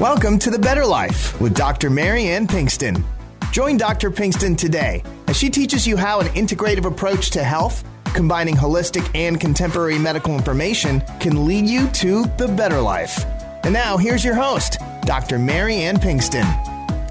Welcome 0.00 0.38
to 0.38 0.50
The 0.50 0.58
Better 0.58 0.86
Life 0.86 1.38
with 1.42 1.54
Dr. 1.54 1.90
Mary 1.90 2.24
Ann 2.24 2.46
Pinkston. 2.46 3.04
Join 3.52 3.76
Dr. 3.76 4.10
Pinkston 4.10 4.56
today 4.56 5.02
as 5.28 5.36
she 5.36 5.50
teaches 5.50 5.86
you 5.86 5.98
how 5.98 6.20
an 6.20 6.28
integrative 6.28 6.86
approach 6.86 7.28
to 7.32 7.44
health, 7.44 7.84
combining 8.14 8.54
holistic 8.54 9.06
and 9.14 9.38
contemporary 9.38 9.98
medical 9.98 10.34
information, 10.34 11.02
can 11.20 11.44
lead 11.44 11.66
you 11.66 11.86
to 11.88 12.24
the 12.38 12.48
better 12.48 12.80
life. 12.80 13.26
And 13.62 13.74
now, 13.74 13.98
here's 13.98 14.24
your 14.24 14.34
host, 14.34 14.78
Dr. 15.02 15.38
Mary 15.38 15.74
Ann 15.74 15.98
Pinkston. 15.98 16.46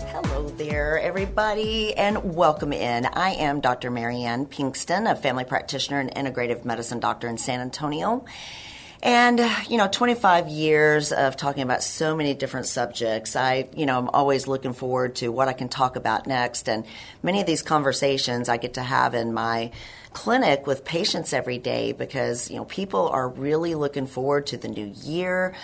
Hello 0.08 0.50
there, 0.50 1.00
everybody, 1.00 1.96
and 1.96 2.34
welcome 2.34 2.74
in. 2.74 3.06
I 3.06 3.36
am 3.36 3.62
Dr. 3.62 3.92
Mary 3.92 4.24
Ann 4.24 4.48
Pinkston, 4.48 5.08
a 5.08 5.16
family 5.16 5.44
practitioner 5.44 6.00
and 6.00 6.10
integrative 6.16 6.66
medicine 6.66 7.00
doctor 7.00 7.28
in 7.28 7.38
San 7.38 7.60
Antonio. 7.60 8.26
And, 9.02 9.40
you 9.70 9.78
know, 9.78 9.88
25 9.88 10.50
years 10.50 11.14
of 11.14 11.38
talking 11.38 11.64
about 11.64 11.84
so 11.84 12.18
many 12.18 12.34
different 12.34 12.66
subjects. 12.66 13.36
I, 13.36 13.70
you 13.74 13.86
know, 13.86 13.98
I'm 13.98 14.10
always 14.10 14.46
looking 14.46 14.74
forward 14.74 15.16
to 15.18 15.30
what 15.30 15.48
I 15.48 15.54
can 15.54 15.70
talk 15.70 15.96
about 15.96 16.28
next. 16.28 16.68
And 16.68 16.86
many 17.24 17.40
of 17.40 17.48
these 17.48 17.62
conversations 17.62 18.50
I 18.50 18.58
get 18.58 18.74
to 18.74 18.84
have 18.84 19.14
in 19.14 19.34
my 19.34 19.72
clinic 20.12 20.68
with 20.68 20.84
patients 20.84 21.32
every 21.32 21.58
day 21.58 21.94
because, 21.94 22.52
you 22.52 22.58
know, 22.58 22.66
people 22.66 23.08
are 23.08 23.30
really 23.30 23.74
looking 23.74 24.06
forward 24.06 24.48
to 24.48 24.58
the 24.58 24.68
new 24.68 24.92
year, 25.04 25.56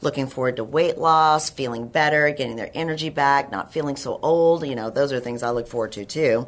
looking 0.00 0.26
forward 0.26 0.56
to 0.56 0.64
weight 0.64 0.96
loss, 0.96 1.50
feeling 1.50 1.88
better, 1.88 2.30
getting 2.30 2.56
their 2.56 2.70
energy 2.72 3.10
back, 3.10 3.52
not 3.52 3.70
feeling 3.70 3.96
so 3.96 4.18
old. 4.22 4.66
You 4.66 4.76
know, 4.76 4.88
those 4.88 5.12
are 5.12 5.20
things 5.20 5.42
I 5.42 5.50
look 5.50 5.68
forward 5.68 5.92
to 5.92 6.06
too. 6.06 6.46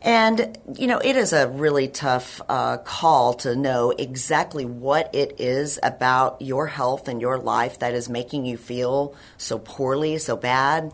And, 0.00 0.56
you 0.76 0.86
know, 0.86 0.98
it 0.98 1.16
is 1.16 1.32
a 1.32 1.48
really 1.48 1.88
tough 1.88 2.40
uh, 2.48 2.78
call 2.78 3.34
to 3.34 3.56
know 3.56 3.90
exactly 3.90 4.64
what 4.64 5.12
it 5.12 5.40
is 5.40 5.80
about 5.82 6.40
your 6.40 6.68
health 6.68 7.08
and 7.08 7.20
your 7.20 7.36
life 7.38 7.80
that 7.80 7.94
is 7.94 8.08
making 8.08 8.46
you 8.46 8.56
feel 8.56 9.16
so 9.38 9.58
poorly, 9.58 10.18
so 10.18 10.36
bad. 10.36 10.92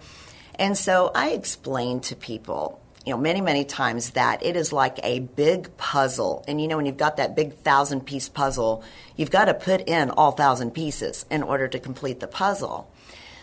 And 0.55 0.79
so 0.79 1.11
I 1.15 1.31
explain 1.31 2.01
to 2.01 2.17
people, 2.17 2.81
you 3.05 3.13
know, 3.13 3.21
many, 3.21 3.43
many 3.43 3.65
times 3.65 4.11
that 4.11 4.43
it 4.43 4.57
is 4.57 4.73
like 4.73 4.99
a 5.03 5.21
big 5.21 5.77
puzzle. 5.77 6.43
And, 6.49 6.59
you 6.59 6.67
know, 6.67 6.79
when 6.79 6.87
you've 6.87 6.97
got 6.97 7.19
that 7.19 7.37
big 7.37 7.59
thousand 7.59 8.07
piece 8.07 8.31
puzzle, 8.31 8.83
you've 9.17 9.31
got 9.31 9.47
to 9.47 9.55
put 9.55 9.87
in 9.87 10.11
all 10.11 10.33
thousand 10.33 10.71
pieces 10.71 11.27
in 11.31 11.43
order 11.43 11.69
to 11.69 11.79
complete 11.79 12.21
the 12.21 12.27
puzzle. 12.27 12.91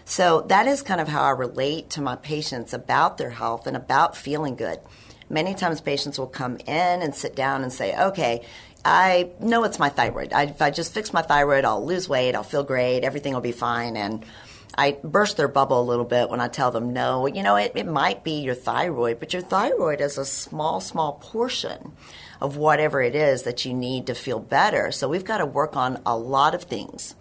So 0.06 0.42
that 0.50 0.66
is 0.66 0.82
kind 0.82 1.00
of 1.00 1.08
how 1.08 1.22
I 1.22 1.30
relate 1.30 1.92
to 1.92 2.02
my 2.02 2.16
patients 2.16 2.74
about 2.74 3.20
their 3.20 3.30
health 3.30 3.68
and 3.68 3.78
about 3.78 4.18
feeling 4.18 4.56
good. 4.56 4.80
Many 5.32 5.56
times 5.56 5.82
patients 5.82 6.20
will 6.20 6.28
come 6.28 6.58
in 6.58 7.02
and 7.02 7.16
sit 7.16 7.36
down 7.36 7.64
and 7.64 7.72
say, 7.72 7.98
okay, 7.98 8.46
I 8.84 9.30
know 9.40 9.64
it's 9.64 9.80
my 9.80 9.90
thyroid. 9.90 10.34
I, 10.34 10.44
if 10.44 10.62
I 10.62 10.72
just 10.72 10.94
fix 10.94 11.14
my 11.14 11.22
thyroid, 11.22 11.66
I'll 11.66 11.86
lose 11.86 12.10
weight, 12.10 12.36
I'll 12.36 12.44
feel 12.44 12.64
great, 12.64 13.04
everything 13.04 13.34
will 13.34 13.42
be 13.42 13.52
fine. 13.52 13.96
And 13.96 14.26
I 14.78 14.98
burst 15.04 15.38
their 15.38 15.48
bubble 15.48 15.82
a 15.82 15.90
little 15.90 16.06
bit 16.06 16.30
when 16.30 16.42
I 16.42 16.48
tell 16.48 16.72
them, 16.72 16.94
no, 16.94 17.28
you 17.28 17.44
know, 17.44 17.56
it, 17.56 17.74
it 17.76 17.88
might 17.88 18.24
be 18.24 18.42
your 18.42 18.56
thyroid, 18.56 19.20
but 19.20 19.34
your 19.34 19.42
thyroid 19.42 20.02
is 20.02 20.18
a 20.18 20.26
small, 20.26 20.80
small 20.82 21.14
portion 21.14 21.94
of 22.40 22.58
whatever 22.58 23.02
it 23.02 23.16
is 23.16 23.44
that 23.44 23.66
you 23.66 23.74
need 23.74 24.08
to 24.08 24.16
feel 24.16 24.40
better. 24.40 24.92
So 24.92 25.08
we've 25.08 25.26
got 25.26 25.38
to 25.38 25.46
work 25.46 25.76
on 25.76 26.02
a 26.06 26.18
lot 26.18 26.56
of 26.56 26.64
things. 26.64 27.16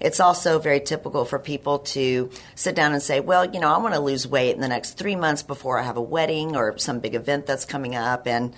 It's 0.00 0.20
also 0.20 0.58
very 0.58 0.80
typical 0.80 1.24
for 1.24 1.38
people 1.38 1.80
to 1.80 2.30
sit 2.54 2.74
down 2.74 2.92
and 2.92 3.02
say, 3.02 3.20
well, 3.20 3.44
you 3.44 3.60
know, 3.60 3.72
I 3.72 3.78
want 3.78 3.94
to 3.94 4.00
lose 4.00 4.26
weight 4.26 4.54
in 4.54 4.60
the 4.60 4.68
next 4.68 4.92
three 4.92 5.16
months 5.16 5.42
before 5.42 5.78
I 5.78 5.82
have 5.82 5.96
a 5.96 6.02
wedding 6.02 6.56
or 6.56 6.78
some 6.78 7.00
big 7.00 7.14
event 7.14 7.46
that's 7.46 7.64
coming 7.64 7.94
up. 7.94 8.26
And 8.26 8.54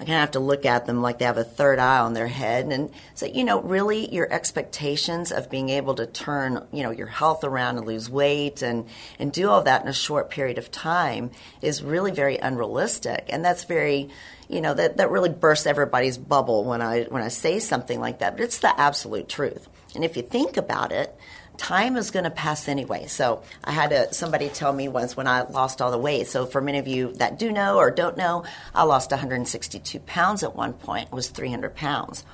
I 0.00 0.04
kind 0.04 0.14
of 0.14 0.20
have 0.20 0.30
to 0.30 0.40
look 0.40 0.64
at 0.64 0.86
them 0.86 1.02
like 1.02 1.18
they 1.18 1.26
have 1.26 1.36
a 1.36 1.44
third 1.44 1.78
eye 1.78 1.98
on 1.98 2.14
their 2.14 2.26
head 2.26 2.64
and 2.72 2.90
say, 3.14 3.30
you 3.32 3.44
know, 3.44 3.60
really 3.60 4.10
your 4.10 4.32
expectations 4.32 5.30
of 5.30 5.50
being 5.50 5.68
able 5.68 5.94
to 5.96 6.06
turn, 6.06 6.66
you 6.72 6.82
know, 6.82 6.90
your 6.90 7.06
health 7.06 7.44
around 7.44 7.76
and 7.76 7.86
lose 7.86 8.08
weight 8.08 8.62
and, 8.62 8.88
and 9.18 9.30
do 9.30 9.50
all 9.50 9.62
that 9.62 9.82
in 9.82 9.88
a 9.88 9.92
short 9.92 10.30
period 10.30 10.56
of 10.56 10.70
time 10.70 11.30
is 11.60 11.82
really 11.82 12.12
very 12.12 12.38
unrealistic. 12.38 13.26
And 13.28 13.44
that's 13.44 13.64
very, 13.64 14.08
you 14.48 14.62
know, 14.62 14.72
that, 14.72 14.96
that 14.96 15.10
really 15.10 15.28
bursts 15.28 15.66
everybody's 15.66 16.16
bubble 16.16 16.64
when 16.64 16.80
I, 16.80 17.02
when 17.02 17.22
I 17.22 17.28
say 17.28 17.58
something 17.58 18.00
like 18.00 18.20
that. 18.20 18.38
But 18.38 18.44
it's 18.44 18.60
the 18.60 18.80
absolute 18.80 19.28
truth. 19.28 19.68
And 19.94 20.04
if 20.04 20.16
you 20.16 20.22
think 20.22 20.56
about 20.56 20.92
it, 20.92 21.16
time 21.56 21.96
is 21.96 22.10
going 22.10 22.24
to 22.24 22.30
pass 22.30 22.68
anyway. 22.68 23.06
So 23.06 23.42
I 23.62 23.72
had 23.72 23.92
a, 23.92 24.12
somebody 24.14 24.48
tell 24.48 24.72
me 24.72 24.88
once 24.88 25.16
when 25.16 25.26
I 25.26 25.42
lost 25.42 25.82
all 25.82 25.90
the 25.90 25.98
weight. 25.98 26.26
So 26.26 26.46
for 26.46 26.60
many 26.60 26.78
of 26.78 26.88
you 26.88 27.12
that 27.14 27.38
do 27.38 27.52
know 27.52 27.76
or 27.76 27.90
don't 27.90 28.16
know, 28.16 28.44
I 28.74 28.84
lost 28.84 29.10
162 29.10 30.00
pounds 30.00 30.42
at 30.42 30.56
one 30.56 30.72
point. 30.72 31.08
It 31.08 31.14
was 31.14 31.28
300 31.28 31.74
pounds. 31.74 32.24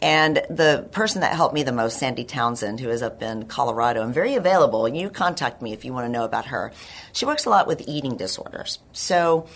And 0.00 0.42
the 0.48 0.88
person 0.92 1.22
that 1.22 1.34
helped 1.34 1.54
me 1.54 1.64
the 1.64 1.72
most, 1.72 1.98
Sandy 1.98 2.24
Townsend, 2.24 2.78
who 2.78 2.88
is 2.88 3.02
up 3.02 3.22
in 3.22 3.46
Colorado 3.46 4.02
and 4.02 4.14
very 4.14 4.34
available, 4.34 4.86
and 4.86 4.96
you 4.96 5.10
contact 5.10 5.60
me 5.60 5.72
if 5.72 5.84
you 5.84 5.92
want 5.92 6.06
to 6.06 6.12
know 6.12 6.24
about 6.24 6.46
her. 6.46 6.72
She 7.12 7.26
works 7.26 7.46
a 7.46 7.50
lot 7.50 7.66
with 7.66 7.82
eating 7.88 8.16
disorders. 8.16 8.78
So, 8.92 9.48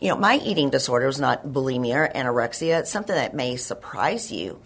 you 0.00 0.08
know, 0.08 0.16
my 0.16 0.36
eating 0.36 0.70
disorder 0.70 1.06
is 1.06 1.20
not 1.20 1.46
bulimia 1.46 1.96
or 1.96 2.12
anorexia. 2.14 2.80
It's 2.80 2.90
something 2.90 3.14
that 3.14 3.34
may 3.34 3.56
surprise 3.56 4.32
you. 4.32 4.60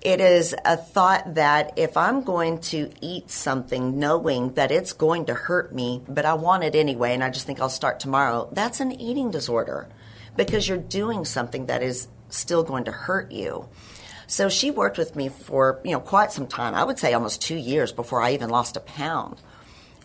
It 0.00 0.20
is 0.20 0.54
a 0.64 0.76
thought 0.76 1.34
that 1.34 1.72
if 1.76 1.96
I'm 1.96 2.22
going 2.22 2.60
to 2.60 2.90
eat 3.00 3.30
something 3.30 3.98
knowing 3.98 4.52
that 4.54 4.70
it's 4.70 4.92
going 4.92 5.26
to 5.26 5.34
hurt 5.34 5.74
me, 5.74 6.02
but 6.08 6.24
I 6.24 6.34
want 6.34 6.62
it 6.62 6.76
anyway, 6.76 7.14
and 7.14 7.24
I 7.24 7.30
just 7.30 7.46
think 7.46 7.60
I'll 7.60 7.68
start 7.68 7.98
tomorrow, 7.98 8.48
that's 8.52 8.80
an 8.80 8.92
eating 8.92 9.32
disorder 9.32 9.88
because 10.36 10.68
you're 10.68 10.78
doing 10.78 11.24
something 11.24 11.66
that 11.66 11.82
is 11.82 12.06
still 12.28 12.62
going 12.62 12.84
to 12.84 12.92
hurt 12.92 13.32
you. 13.32 13.68
So 14.28 14.48
she 14.48 14.70
worked 14.70 14.98
with 14.98 15.16
me 15.16 15.30
for, 15.30 15.80
you 15.84 15.92
know, 15.92 16.00
quite 16.00 16.30
some 16.30 16.46
time. 16.46 16.74
I 16.74 16.84
would 16.84 16.98
say 16.98 17.12
almost 17.12 17.42
2 17.42 17.56
years 17.56 17.90
before 17.90 18.22
I 18.22 18.34
even 18.34 18.50
lost 18.50 18.76
a 18.76 18.80
pound. 18.80 19.40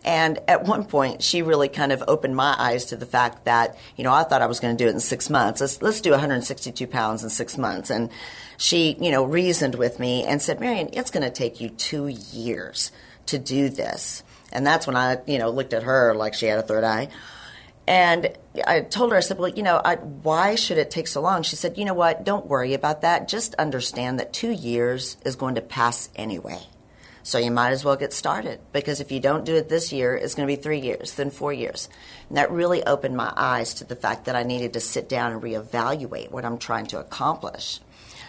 And 0.06 0.40
at 0.48 0.64
one 0.64 0.86
point, 0.86 1.24
she 1.24 1.42
really 1.42 1.70
kind 1.70 1.92
of 1.92 2.04
opened 2.08 2.36
my 2.36 2.56
eyes 2.58 2.86
to 2.86 2.98
the 2.98 3.06
fact 3.06 3.46
that, 3.46 3.78
you 3.96 4.04
know, 4.04 4.14
I 4.14 4.24
thought 4.24 4.42
I 4.42 4.48
was 4.48 4.60
going 4.60 4.76
to 4.76 4.84
do 4.84 4.88
it 4.88 4.94
in 4.94 5.00
six 5.00 5.30
months. 5.30 5.62
Let's, 5.62 5.82
let's 5.82 6.02
do 6.02 6.12
162 6.12 6.88
pounds 6.88 7.24
in 7.24 7.30
six 7.30 7.58
months. 7.58 7.90
And 7.90 8.10
she, 8.58 8.98
you 9.00 9.12
know, 9.12 9.24
reasoned 9.24 9.76
with 9.76 10.00
me 10.00 10.24
and 10.24 10.42
said, 10.42 10.60
Marion, 10.60 10.90
it's 10.94 11.12
going 11.12 11.24
to 11.24 11.30
take 11.30 11.62
you 11.62 11.70
two 11.70 12.08
years 12.08 12.92
to 13.28 13.40
do 13.40 13.70
this. 13.70 14.24
And 14.52 14.68
that's 14.68 14.86
when 14.86 14.96
I, 14.96 15.20
you 15.26 15.40
know, 15.40 15.50
looked 15.50 15.74
at 15.74 15.84
her 15.84 16.14
like 16.14 16.34
she 16.34 16.48
had 16.48 16.60
a 16.60 16.64
third 16.64 16.84
eye. 16.84 17.08
And 17.88 18.32
I 18.66 18.82
told 18.82 19.12
her, 19.12 19.18
I 19.18 19.22
said, 19.22 19.38
well, 19.38 19.50
you 19.50 19.64
know, 19.64 19.82
I, 19.84 19.96
why 19.96 20.56
should 20.56 20.78
it 20.78 20.90
take 20.90 21.08
so 21.08 21.22
long? 21.22 21.44
She 21.44 21.56
said, 21.56 21.78
you 21.78 21.86
know 21.86 21.94
what? 21.94 22.24
Don't 22.24 22.46
worry 22.46 22.74
about 22.74 23.02
that. 23.02 23.28
Just 23.28 23.56
understand 23.56 24.20
that 24.20 24.32
two 24.32 24.52
years 24.52 25.18
is 25.26 25.36
going 25.36 25.56
to 25.56 25.62
pass 25.62 26.10
anyway. 26.16 26.60
So 27.24 27.38
you 27.38 27.52
might 27.52 27.72
as 27.72 27.86
well 27.86 27.96
get 27.96 28.12
started 28.12 28.60
because 28.74 29.00
if 29.00 29.12
you 29.12 29.22
don't 29.22 29.46
do 29.46 29.56
it 29.56 29.70
this 29.70 29.94
year, 29.94 30.14
it's 30.14 30.36
going 30.36 30.48
to 30.48 30.56
be 30.56 30.62
three 30.62 30.80
years, 30.80 31.14
then 31.16 31.32
four 31.32 31.54
years. 31.54 31.88
And 32.28 32.38
that 32.38 32.52
really 32.52 32.84
opened 32.86 33.16
my 33.16 33.32
eyes 33.36 33.74
to 33.76 33.86
the 33.86 33.96
fact 33.96 34.26
that 34.26 34.36
I 34.36 34.44
needed 34.44 34.74
to 34.74 34.82
sit 34.82 35.08
down 35.08 35.32
and 35.32 35.42
reevaluate 35.42 36.32
what 36.32 36.44
I'm 36.44 36.58
trying 36.58 36.88
to 36.88 37.00
accomplish. 37.00 37.80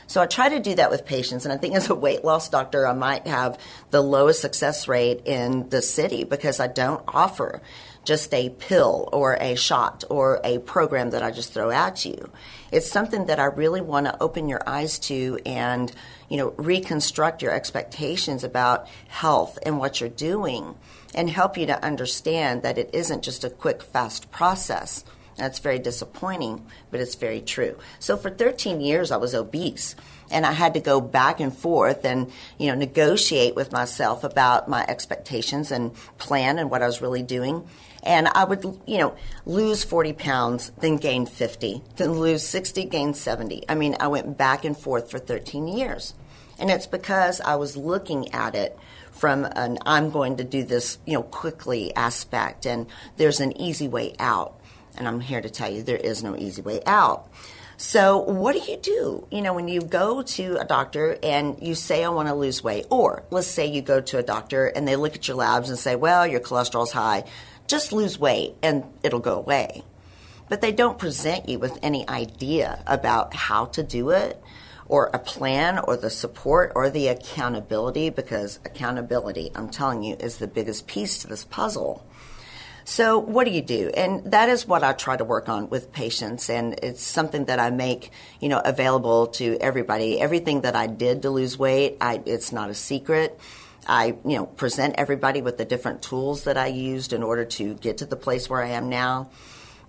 So 0.07 0.21
I 0.21 0.27
try 0.27 0.49
to 0.51 0.61
do 0.61 0.75
that 0.75 0.91
with 0.91 1.07
patients, 1.07 1.45
and 1.45 1.53
I 1.53 1.57
think 1.57 1.75
as 1.75 1.89
a 1.89 1.95
weight 1.95 2.25
loss 2.25 2.51
doctor, 2.51 2.87
I 2.87 2.93
might 2.93 3.27
have 3.27 3.59
the 3.91 4.03
lowest 4.03 4.41
success 4.41 4.87
rate 4.87 5.23
in 5.25 5.71
the 5.71 5.81
city 5.81 6.25
because 6.25 6.61
I 6.61 6.67
don't 6.67 7.03
offer 7.09 7.63
just 8.05 8.33
a 8.35 8.51
pill 8.51 9.09
or 9.13 9.35
a 9.41 9.55
shot 9.55 10.05
or 10.11 10.41
a 10.45 10.59
program 10.59 11.11
that 11.11 11.23
I 11.23 11.31
just 11.31 11.53
throw 11.53 11.71
at 11.71 12.05
you. 12.05 12.31
It's 12.71 12.91
something 12.91 13.27
that 13.27 13.41
I 13.41 13.45
really 13.45 13.81
want 13.81 14.07
to 14.07 14.23
open 14.23 14.49
your 14.49 14.63
eyes 14.67 14.99
to 15.01 15.39
and, 15.47 15.93
you 16.29 16.37
know, 16.37 16.55
reconstruct 16.57 17.43
your 17.43 17.53
expectations 17.53 18.45
about 18.45 18.89
health 19.09 19.59
and 19.65 19.79
what 19.79 20.01
you're 20.01 20.11
doing 20.11 20.75
and 21.15 21.31
help 21.31 21.57
you 21.57 21.67
to 21.67 21.85
understand 21.85 22.63
that 22.63 22.79
it 22.79 22.91
isn't 22.93 23.23
just 23.23 23.45
a 23.45 23.51
quick, 23.51 23.83
fast 23.83 24.31
process. 24.31 25.05
That's 25.37 25.59
very 25.59 25.79
disappointing, 25.79 26.67
but 26.91 27.01
it's 27.01 27.15
very 27.15 27.41
true. 27.41 27.79
So 27.99 28.17
for 28.17 28.31
13 28.31 28.81
years, 28.81 29.11
I 29.11 29.17
was 29.17 29.35
obese 29.35 29.97
and 30.31 30.47
I 30.47 30.53
had 30.53 30.75
to 30.75 30.81
go 30.81 31.01
back 31.01 31.41
and 31.41 31.57
forth 31.57 32.05
and 32.05 32.31
you 32.59 32.69
know 32.69 32.75
negotiate 32.75 33.55
with 33.55 33.73
myself 33.73 34.25
about 34.25 34.69
my 34.69 34.85
expectations 34.87 35.71
and 35.71 35.95
plan 36.19 36.59
and 36.59 36.71
what 36.71 36.83
I 36.83 36.87
was 36.87 37.03
really 37.03 37.23
doing. 37.23 37.69
And 38.05 38.29
I 38.29 38.45
would 38.45 38.65
you 38.87 38.99
know 38.99 39.17
lose 39.47 39.83
40 39.83 40.13
pounds, 40.13 40.73
then 40.81 40.97
gain 40.97 41.27
50, 41.27 41.83
then 41.97 42.13
lose 42.13 42.47
60, 42.47 42.85
gain 42.85 43.15
70. 43.15 43.65
I 43.69 43.75
mean, 43.75 43.97
I 43.99 44.09
went 44.09 44.39
back 44.39 44.65
and 44.65 44.77
forth 44.77 45.11
for 45.11 45.19
13 45.19 45.67
years. 45.67 46.15
And 46.59 46.71
it's 46.71 46.87
because 46.87 47.41
I 47.41 47.57
was 47.57 47.77
looking 47.77 48.33
at 48.33 48.55
it 48.55 48.79
from 49.11 49.45
an 49.45 49.79
I'm 49.87 50.11
going 50.11 50.37
to 50.37 50.45
do 50.45 50.63
this, 50.65 50.99
you 51.07 51.15
know, 51.15 51.23
quickly 51.23 51.95
aspect 51.97 52.67
and 52.67 52.87
there's 53.17 53.41
an 53.41 53.61
easy 53.61 53.89
way 53.89 54.15
out. 54.19 54.61
And 54.97 55.09
I'm 55.09 55.21
here 55.21 55.41
to 55.41 55.51
tell 55.51 55.71
you 55.71 55.83
there 55.83 55.97
is 55.97 56.23
no 56.23 56.37
easy 56.37 56.63
way 56.63 56.81
out. 56.87 57.29
So, 57.77 58.19
what 58.19 58.53
do 58.55 58.71
you 58.71 58.77
do? 58.77 59.27
You 59.33 59.43
know, 59.43 59.53
when 59.53 59.67
you 59.67 59.81
go 59.81 60.23
to 60.23 60.57
a 60.61 60.65
doctor 60.65 61.19
and 61.23 61.61
you 61.61 61.75
say, 61.75 62.05
I 62.05 62.09
want 62.09 62.29
to 62.29 62.35
lose 62.35 62.63
weight, 62.63 62.87
or 62.89 63.25
let's 63.31 63.49
say 63.49 63.67
you 63.67 63.83
go 63.83 64.01
to 64.01 64.19
a 64.19 64.23
doctor 64.23 64.67
and 64.67 64.87
they 64.87 64.95
look 64.95 65.17
at 65.17 65.27
your 65.27 65.37
labs 65.37 65.71
and 65.71 65.79
say, 65.79 65.97
well, 65.97 66.25
your 66.25 66.39
cholesterol's 66.39 66.93
high, 66.93 67.25
just 67.67 67.93
lose 67.93 68.19
weight 68.19 68.55
and 68.63 68.85
it'll 69.03 69.21
go 69.21 69.37
away. 69.37 69.83
But 70.49 70.61
they 70.61 70.73
don't 70.73 70.99
present 70.99 71.49
you 71.49 71.59
with 71.59 71.79
any 71.83 72.09
idea 72.09 72.83
about 72.87 73.35
how 73.35 73.67
to 73.67 73.83
do 73.83 74.11
it 74.11 74.43
or 74.87 75.11
a 75.13 75.19
plan 75.19 75.79
or 75.79 75.97
the 75.97 76.11
support 76.11 76.73
or 76.75 76.91
the 76.91 77.09
accountability 77.09 78.11
because 78.11 78.59
accountability, 78.65 79.51
I'm 79.55 79.71
telling 79.71 80.03
you, 80.03 80.17
is 80.17 80.37
the 80.37 80.47
biggest 80.47 80.87
piece 80.87 81.19
to 81.19 81.27
this 81.27 81.45
puzzle. 81.45 82.07
So, 82.87 83.19
what 83.19 83.45
do 83.45 83.51
you 83.51 83.63
do? 83.63 83.91
And 83.97 84.31
that 84.33 84.51
is 84.51 84.69
what 84.69 84.85
I 84.85 84.93
try 84.93 85.17
to 85.17 85.25
work 85.25 85.49
on 85.49 85.71
with 85.71 85.91
patients, 85.91 86.51
and 86.51 86.75
it's 86.83 87.03
something 87.03 87.47
that 87.47 87.59
I 87.59 87.71
make, 87.71 88.11
you 88.41 88.51
know, 88.51 88.61
available 88.63 89.29
to 89.29 89.57
everybody. 89.59 90.21
Everything 90.21 90.61
that 90.61 90.77
I 90.77 90.87
did 90.87 91.23
to 91.23 91.31
lose 91.31 91.59
weight, 91.59 91.97
I, 92.03 92.21
it's 92.27 92.53
not 92.53 92.69
a 92.69 92.75
secret. 92.75 93.41
I, 93.87 94.17
you 94.25 94.37
know, 94.37 94.47
present 94.47 94.95
everybody 94.99 95.43
with 95.43 95.59
the 95.59 95.65
different 95.65 96.03
tools 96.03 96.45
that 96.45 96.57
I 96.57 96.67
used 96.67 97.13
in 97.13 97.23
order 97.23 97.45
to 97.45 97.75
get 97.75 97.99
to 97.99 98.07
the 98.07 98.17
place 98.17 98.49
where 98.49 98.63
I 98.63 98.71
am 98.71 98.89
now. 98.89 99.31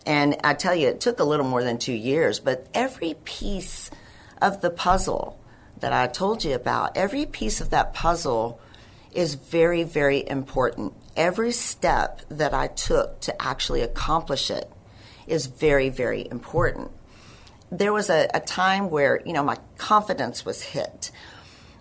And 0.05 0.37
I 0.43 0.53
tell 0.53 0.75
you, 0.75 0.87
it 0.87 1.01
took 1.01 1.19
a 1.19 1.23
little 1.23 1.45
more 1.45 1.63
than 1.63 1.77
two 1.77 1.93
years, 1.93 2.39
but 2.39 2.67
every 2.73 3.15
piece 3.23 3.89
of 4.41 4.61
the 4.61 4.69
puzzle 4.69 5.39
that 5.79 5.93
I 5.93 6.07
told 6.07 6.43
you 6.43 6.53
about, 6.55 6.95
every 6.95 7.25
piece 7.25 7.61
of 7.61 7.71
that 7.71 7.93
puzzle 7.93 8.59
is 9.11 9.35
very, 9.35 9.83
very 9.83 10.27
important. 10.27 10.93
Every 11.15 11.51
step 11.51 12.21
that 12.29 12.53
I 12.53 12.67
took 12.67 13.21
to 13.21 13.41
actually 13.41 13.81
accomplish 13.81 14.51
it 14.51 14.69
is 15.25 15.47
very, 15.47 15.89
very 15.89 16.27
important. 16.29 16.91
There 17.71 17.93
was 17.93 18.09
a, 18.09 18.29
a 18.33 18.39
time 18.39 18.89
where, 18.89 19.21
you 19.25 19.33
know, 19.33 19.43
my 19.43 19.57
confidence 19.77 20.45
was 20.45 20.61
hit. 20.61 21.11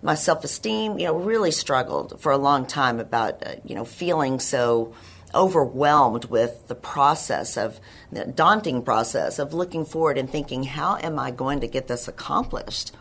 My 0.05 0.15
self 0.15 0.45
esteem, 0.45 0.99
you 0.99 1.07
know, 1.07 1.15
really 1.15 1.51
struggled 1.51 2.21
for 2.21 2.31
a 2.31 2.37
long 2.37 2.67
time 2.67 3.01
about, 3.01 3.45
uh, 3.45 3.55
you 3.65 3.75
know, 3.75 3.87
feeling 3.87 4.39
so 4.39 4.93
overwhelmed 5.35 6.27
with 6.27 6.69
the 6.69 6.75
process 6.75 7.57
of 7.57 7.81
the 8.13 8.27
daunting 8.27 8.83
process 8.83 9.39
of 9.39 9.55
looking 9.55 9.87
forward 9.87 10.19
and 10.19 10.29
thinking, 10.29 10.63
how 10.63 10.99
am 10.99 11.19
I 11.19 11.31
going 11.31 11.61
to 11.61 11.67
get 11.67 11.89
this 11.89 12.07
accomplished? 12.07 12.93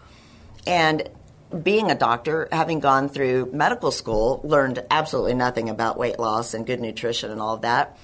And 0.65 1.09
being 1.61 1.91
a 1.91 1.95
doctor, 1.95 2.47
having 2.53 2.79
gone 2.79 3.09
through 3.09 3.51
medical 3.51 3.91
school, 3.91 4.39
learned 4.45 4.81
absolutely 4.89 5.33
nothing 5.33 5.69
about 5.69 5.99
weight 5.99 6.19
loss 6.19 6.53
and 6.53 6.65
good 6.65 6.79
nutrition 6.79 7.29
and 7.29 7.41
all 7.41 7.55
of 7.55 7.61
that. 7.63 7.97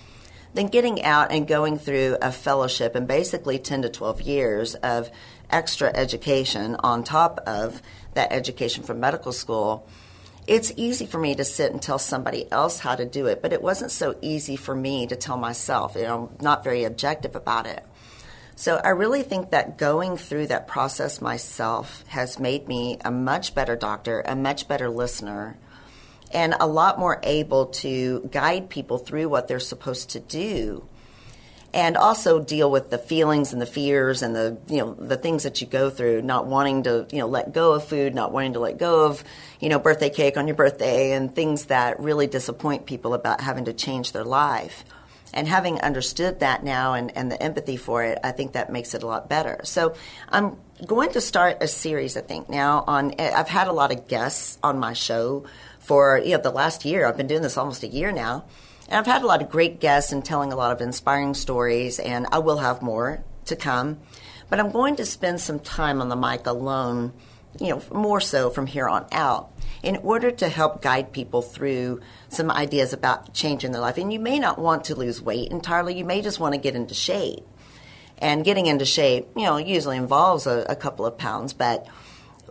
Then 0.54 0.68
getting 0.68 1.04
out 1.04 1.32
and 1.32 1.48
going 1.48 1.78
through 1.78 2.18
a 2.22 2.32
fellowship 2.32 2.96
and 2.96 3.08
basically 3.08 3.60
10 3.60 3.84
to 3.84 3.90
12 3.90 4.22
years 4.22 4.76
of 4.76 5.10
extra 5.50 5.92
education 5.96 6.76
on 6.80 7.04
top 7.04 7.40
of 7.46 7.82
that 8.14 8.32
education 8.32 8.84
from 8.84 9.00
medical 9.00 9.32
school 9.32 9.88
it's 10.50 10.74
easy 10.76 11.06
for 11.06 11.20
me 11.20 11.36
to 11.36 11.46
sit 11.46 11.72
and 11.72 11.80
tell 11.80 12.00
somebody 12.00 12.52
else 12.52 12.80
how 12.80 12.96
to 12.96 13.06
do 13.06 13.28
it, 13.28 13.40
but 13.40 13.54
it 13.54 13.62
wasn't 13.62 13.92
so 13.92 14.18
easy 14.20 14.56
for 14.56 14.74
me 14.74 15.06
to 15.06 15.16
tell 15.16 15.38
myself. 15.38 15.94
You 15.96 16.02
know, 16.04 16.32
I'm 16.40 16.44
not 16.44 16.64
very 16.64 16.86
objective 16.86 17.36
about 17.36 17.68
it. 17.68 17.86
So 18.56 18.78
I 18.84 18.90
really 18.90 19.22
think 19.22 19.52
that 19.52 19.78
going 19.78 20.18
through 20.18 20.48
that 20.48 20.68
process 20.68 21.22
myself 21.22 22.04
has 22.08 22.40
made 22.40 22.68
me 22.68 22.98
a 23.06 23.12
much 23.12 23.54
better 23.54 23.76
doctor, 23.76 24.22
a 24.22 24.36
much 24.36 24.68
better 24.68 24.90
listener, 24.90 25.56
and 26.32 26.56
a 26.60 26.66
lot 26.66 26.98
more 26.98 27.20
able 27.22 27.68
to 27.68 28.28
guide 28.32 28.70
people 28.70 28.98
through 28.98 29.30
what 29.30 29.48
they're 29.48 29.60
supposed 29.60 30.10
to 30.10 30.20
do 30.20 30.84
and 31.74 31.98
also 31.98 32.40
deal 32.40 32.72
with 32.72 32.90
the 32.90 32.98
feelings 32.98 33.54
and 33.54 33.62
the 33.62 33.66
fears 33.66 34.22
and 34.22 34.36
the 34.36 34.58
you 34.68 34.78
know 34.78 34.94
the 34.94 35.18
things 35.18 35.44
that 35.44 35.62
you 35.62 35.68
go 35.68 35.90
through 35.90 36.22
not 36.22 36.48
wanting 36.48 36.84
to 36.84 37.06
you 37.12 37.20
know 37.20 37.28
let 37.28 37.54
go 37.54 37.74
of 37.74 37.84
food 37.84 38.16
not 38.16 38.32
wanting 38.32 38.54
to 38.54 38.60
let 38.60 38.78
go 38.78 39.06
of 39.06 39.24
you 39.60 39.70
know 39.70 39.80
birthday 39.80 40.10
cake 40.10 40.38
on 40.38 40.48
your 40.48 40.56
birthday 40.56 41.12
and 41.12 41.36
things 41.36 41.66
that 41.66 42.00
really 42.00 42.28
disappoint 42.28 42.86
people 42.86 43.14
about 43.14 43.42
having 43.42 43.66
to 43.66 43.74
change 43.74 44.12
their 44.12 44.24
life. 44.24 44.84
And 45.32 45.48
having 45.48 45.80
understood 45.80 46.40
that 46.40 46.64
now 46.64 46.96
and, 46.96 47.16
and 47.16 47.32
the 47.32 47.42
empathy 47.42 47.78
for 47.78 48.04
it 48.04 48.18
i 48.24 48.32
think 48.32 48.54
that 48.54 48.72
makes 48.72 48.96
it 48.96 49.04
a 49.04 49.08
lot 49.08 49.30
better. 49.30 49.60
So 49.64 49.94
i'm 50.30 50.58
going 50.88 51.12
to 51.12 51.22
start 51.22 51.58
a 51.62 51.68
series 51.68 52.18
i 52.18 52.22
think 52.22 52.50
now 52.50 52.84
on 52.88 53.14
i've 53.20 53.50
had 53.50 53.68
a 53.68 53.74
lot 53.74 53.92
of 53.92 54.08
guests 54.08 54.58
on 54.64 54.80
my 54.80 54.94
show 54.94 55.46
for 55.80 56.18
you 56.18 56.32
know 56.36 56.42
the 56.42 56.50
last 56.50 56.84
year. 56.84 57.06
I've 57.06 57.18
been 57.18 57.28
doing 57.28 57.44
this 57.44 57.58
almost 57.58 57.84
a 57.84 57.88
year 57.88 58.12
now 58.12 58.46
and 58.90 58.98
I've 58.98 59.06
had 59.06 59.22
a 59.22 59.28
lot 59.28 59.44
of 59.44 59.50
great 59.50 59.80
guests 59.80 60.12
and 60.12 60.26
telling 60.26 60.52
a 60.52 60.56
lot 60.56 60.72
of 60.72 60.82
inspiring 60.82 61.36
stories, 61.36 62.00
and 62.00 62.26
I 62.32 62.40
will 62.40 62.58
have 62.58 62.82
more 62.82 63.24
to 63.46 63.56
come. 63.56 64.00
But 64.50 64.60
I'm 64.60 64.72
going 64.72 64.96
to 64.96 65.06
spend 65.06 65.40
some 65.40 65.60
time 65.60 66.02
on 66.02 66.10
the 66.10 66.16
mic 66.16 66.48
alone, 66.48 67.14
you 67.60 67.70
know, 67.70 67.84
more 67.92 68.20
so 68.20 68.50
from 68.50 68.66
here 68.66 68.90
on 68.90 69.06
out, 69.12 69.52
in 69.84 69.98
order 69.98 70.32
to 70.32 70.50
help 70.50 70.82
guide 70.82 71.14
people 71.14 71.44
through 71.44 72.02
some 72.30 72.50
ideas 72.50 72.92
about 72.92 73.32
changing 73.32 73.72
their 73.72 73.82
life. 73.82 74.00
And 74.00 74.12
you 74.12 74.20
may 74.20 74.40
not 74.40 74.58
want 74.58 74.86
to 74.86 74.96
lose 74.96 75.22
weight 75.22 75.52
entirely, 75.52 75.96
you 75.96 76.04
may 76.04 76.24
just 76.24 76.40
want 76.40 76.56
to 76.56 76.60
get 76.60 76.76
into 76.76 76.96
shape. 76.96 77.46
And 78.18 78.44
getting 78.44 78.66
into 78.66 78.86
shape, 78.86 79.30
you 79.36 79.44
know, 79.44 79.58
usually 79.58 79.98
involves 79.98 80.48
a, 80.48 80.66
a 80.68 80.76
couple 80.76 81.06
of 81.06 81.18
pounds, 81.18 81.54
but 81.54 81.88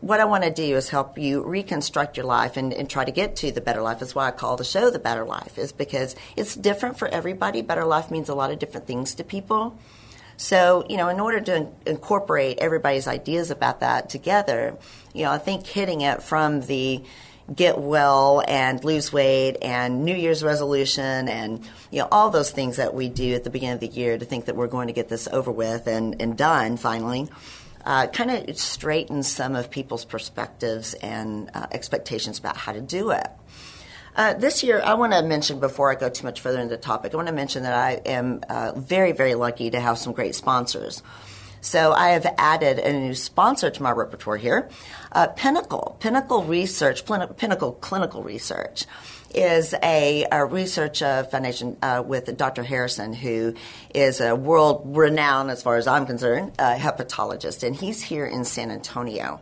what 0.01 0.21
I 0.21 0.25
want 0.25 0.45
to 0.45 0.51
do 0.51 0.77
is 0.77 0.89
help 0.89 1.19
you 1.19 1.43
reconstruct 1.43 2.17
your 2.17 2.27
life 2.27 2.57
and, 2.57 2.73
and, 2.73 2.89
try 2.89 3.05
to 3.05 3.11
get 3.11 3.37
to 3.37 3.53
the 3.53 3.61
better 3.61 3.83
life. 3.83 4.01
That's 4.01 4.15
why 4.15 4.29
I 4.29 4.31
call 4.31 4.57
the 4.57 4.65
show 4.65 4.91
the 4.91 4.99
better 4.99 5.25
life, 5.25 5.59
is 5.59 5.73
because 5.73 6.17
it's 6.37 6.55
different 6.55 6.99
for 6.99 7.09
everybody. 7.09 7.63
Better 7.63 7.85
life 7.85 8.11
means 8.11 8.29
a 8.29 8.35
lot 8.35 8.51
of 8.51 8.59
different 8.59 8.87
things 8.87 9.15
to 9.17 9.25
people. 9.25 9.79
So, 10.37 10.87
you 10.89 10.97
know, 10.97 11.09
in 11.09 11.19
order 11.19 11.41
to 11.41 11.69
incorporate 11.85 12.59
everybody's 12.59 13.09
ideas 13.09 13.51
about 13.51 13.81
that 13.81 14.09
together, 14.09 14.79
you 15.13 15.25
know, 15.25 15.33
I 15.33 15.39
think 15.39 15.67
hitting 15.67 16.01
it 16.01 16.23
from 16.23 16.61
the 16.63 17.03
get 17.55 17.79
well 17.79 18.43
and 18.47 18.85
lose 18.85 19.13
weight 19.13 19.57
and 19.63 20.05
New 20.05 20.15
Year's 20.15 20.43
resolution 20.45 21.29
and 21.29 21.67
you 21.91 22.01
know 22.01 22.09
all 22.13 22.31
those 22.31 22.51
things 22.51 22.77
that 22.77 22.93
we 22.93 23.09
do 23.09 23.35
at 23.35 23.45
the 23.45 23.51
beginning 23.51 23.75
of 23.75 23.81
the 23.81 23.87
year 23.87 24.19
to 24.19 24.25
think 24.25 24.45
that 24.45 24.57
we're 24.57 24.67
going 24.67 24.89
to 24.89 24.93
get 24.93 25.09
this 25.09 25.27
over 25.29 25.51
with 25.51 25.87
and, 25.87 26.21
and 26.21 26.37
done 26.37 26.77
finally 26.77 27.27
uh, 27.89 28.07
kind 28.07 28.31
of 28.31 28.59
straightens 28.59 29.27
some 29.27 29.57
of 29.57 29.71
people's 29.71 30.05
perspectives 30.05 30.93
and 30.93 31.51
uh, 31.55 31.67
expectations 31.73 32.39
about 32.39 32.55
how 32.55 32.71
to 32.71 32.83
do 32.83 33.11
it. 33.11 33.27
Uh, 34.15 34.35
this 34.35 34.63
year, 34.63 34.83
I 34.85 34.93
want 34.95 35.15
to 35.15 35.23
mention 35.23 35.59
before 35.59 35.91
I 35.91 35.95
go 35.95 36.11
too 36.11 36.27
much 36.27 36.43
further 36.43 36.61
into 36.61 36.77
the 36.77 36.83
topic, 36.83 37.15
I 37.15 37.17
want 37.17 37.29
to 37.29 37.35
mention 37.35 37.63
that 37.63 37.73
I 37.73 37.93
am 38.05 38.43
uh, 38.47 38.73
very, 38.77 39.13
very 39.13 39.35
lucky 39.35 39.71
to 39.71 39.81
have 39.81 39.97
some 39.97 40.13
great 40.13 40.35
sponsors. 40.35 41.03
So 41.63 41.93
I 41.93 42.11
have 42.11 42.27
added 42.37 42.79
a 42.79 42.93
new 42.93 43.15
sponsor 43.15 43.71
to 43.71 43.83
my 43.83 43.91
repertoire 43.91 44.37
here, 44.37 44.69
uh, 45.13 45.29
Pinnacle, 45.29 45.97
Pinnacle 45.99 46.45
Research, 46.45 47.07
Pinnacle 47.07 47.73
Clinical 47.73 48.23
Research 48.23 48.85
is 49.35 49.75
a, 49.83 50.27
a 50.31 50.45
research 50.45 51.03
uh, 51.03 51.25
foundation 51.25 51.77
uh, 51.83 52.03
with 52.05 52.37
Dr. 52.37 52.63
Harrison, 52.63 53.13
who 53.13 53.55
is 53.95 54.21
a 54.21 54.35
world 54.35 54.83
renowned, 54.97 55.51
as 55.51 55.63
far 55.63 55.77
as 55.77 55.87
I'm 55.87 56.07
concerned, 56.07 56.53
uh, 56.59 56.77
hepatologist, 56.77 57.67
and 57.67 57.77
he's 57.77 58.03
here 58.03 58.27
in 58.27 58.45
San 58.45 58.71
Antonio. 58.71 59.41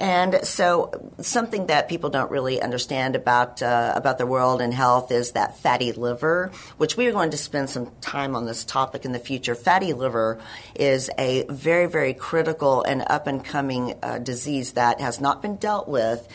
And 0.00 0.44
so, 0.44 1.12
something 1.20 1.66
that 1.66 1.88
people 1.88 2.10
don't 2.10 2.30
really 2.30 2.60
understand 2.60 3.14
about 3.14 3.62
uh, 3.62 3.92
about 3.94 4.18
the 4.18 4.26
world 4.26 4.60
and 4.60 4.74
health 4.74 5.12
is 5.12 5.32
that 5.32 5.58
fatty 5.58 5.92
liver, 5.92 6.50
which 6.78 6.96
we 6.96 7.06
are 7.06 7.12
going 7.12 7.30
to 7.30 7.36
spend 7.36 7.70
some 7.70 7.92
time 8.00 8.34
on 8.34 8.44
this 8.44 8.64
topic 8.64 9.04
in 9.04 9.12
the 9.12 9.20
future. 9.20 9.54
Fatty 9.54 9.92
liver 9.92 10.40
is 10.74 11.10
a 11.16 11.44
very, 11.48 11.86
very 11.86 12.12
critical 12.12 12.82
and 12.82 13.04
up 13.06 13.28
and 13.28 13.44
coming 13.44 13.94
uh, 14.02 14.18
disease 14.18 14.72
that 14.72 15.00
has 15.00 15.20
not 15.20 15.42
been 15.42 15.56
dealt 15.56 15.86
with 15.86 16.26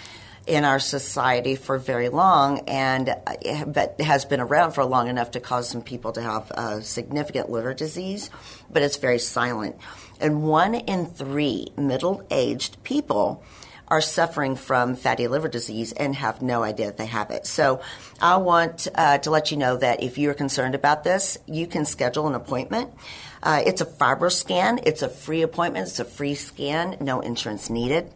in 0.48 0.65
our 0.65 0.79
society 0.79 1.55
for 1.55 1.77
very 1.77 2.10
long, 2.10 2.60
and 2.67 3.10
uh, 3.10 3.65
but 3.65 4.00
has 4.01 4.25
been 4.25 4.39
around 4.39 4.72
for 4.72 4.84
long 4.86 5.08
enough 5.08 5.31
to 5.31 5.39
cause 5.39 5.69
some 5.69 5.81
people 5.81 6.12
to 6.13 6.22
have 6.22 6.84
significant 6.84 7.50
liver 7.50 7.74
disease, 7.74 8.29
but 8.72 8.81
it's 8.81 8.98
very 8.98 9.19
silent. 9.19 9.75
And 10.19 10.43
one 10.43 10.75
in 10.75 11.05
three 11.05 11.67
middle-aged 11.77 12.84
people 12.84 13.43
are 13.88 14.01
suffering 14.01 14.55
from 14.55 14.96
fatty 14.96 15.27
liver 15.27 15.48
disease 15.48 15.91
and 15.93 16.15
have 16.15 16.41
no 16.41 16.62
idea 16.62 16.88
that 16.88 16.98
they 16.98 17.08
have 17.08 17.31
it. 17.31 17.48
So 17.48 17.81
I 18.22 18.38
want 18.38 18.88
uh, 18.93 19.17
to 19.19 19.31
let 19.31 19.51
you 19.51 19.58
know 19.58 19.77
that 19.77 20.03
if 20.03 20.17
you're 20.17 20.36
concerned 20.36 20.75
about 20.75 21.03
this, 21.03 21.38
you 21.48 21.65
can 21.65 21.86
schedule 21.86 22.27
an 22.27 22.36
appointment. 22.36 22.93
Uh, 23.41 23.63
it's 23.65 23.81
a 23.81 23.86
FibroScan. 23.86 24.84
It's 24.86 25.01
a 25.01 25.10
free 25.10 25.41
appointment. 25.41 25.88
It's 25.88 26.00
a 26.00 26.05
free 26.05 26.36
scan. 26.36 26.98
No 27.00 27.22
insurance 27.22 27.69
needed 27.69 28.12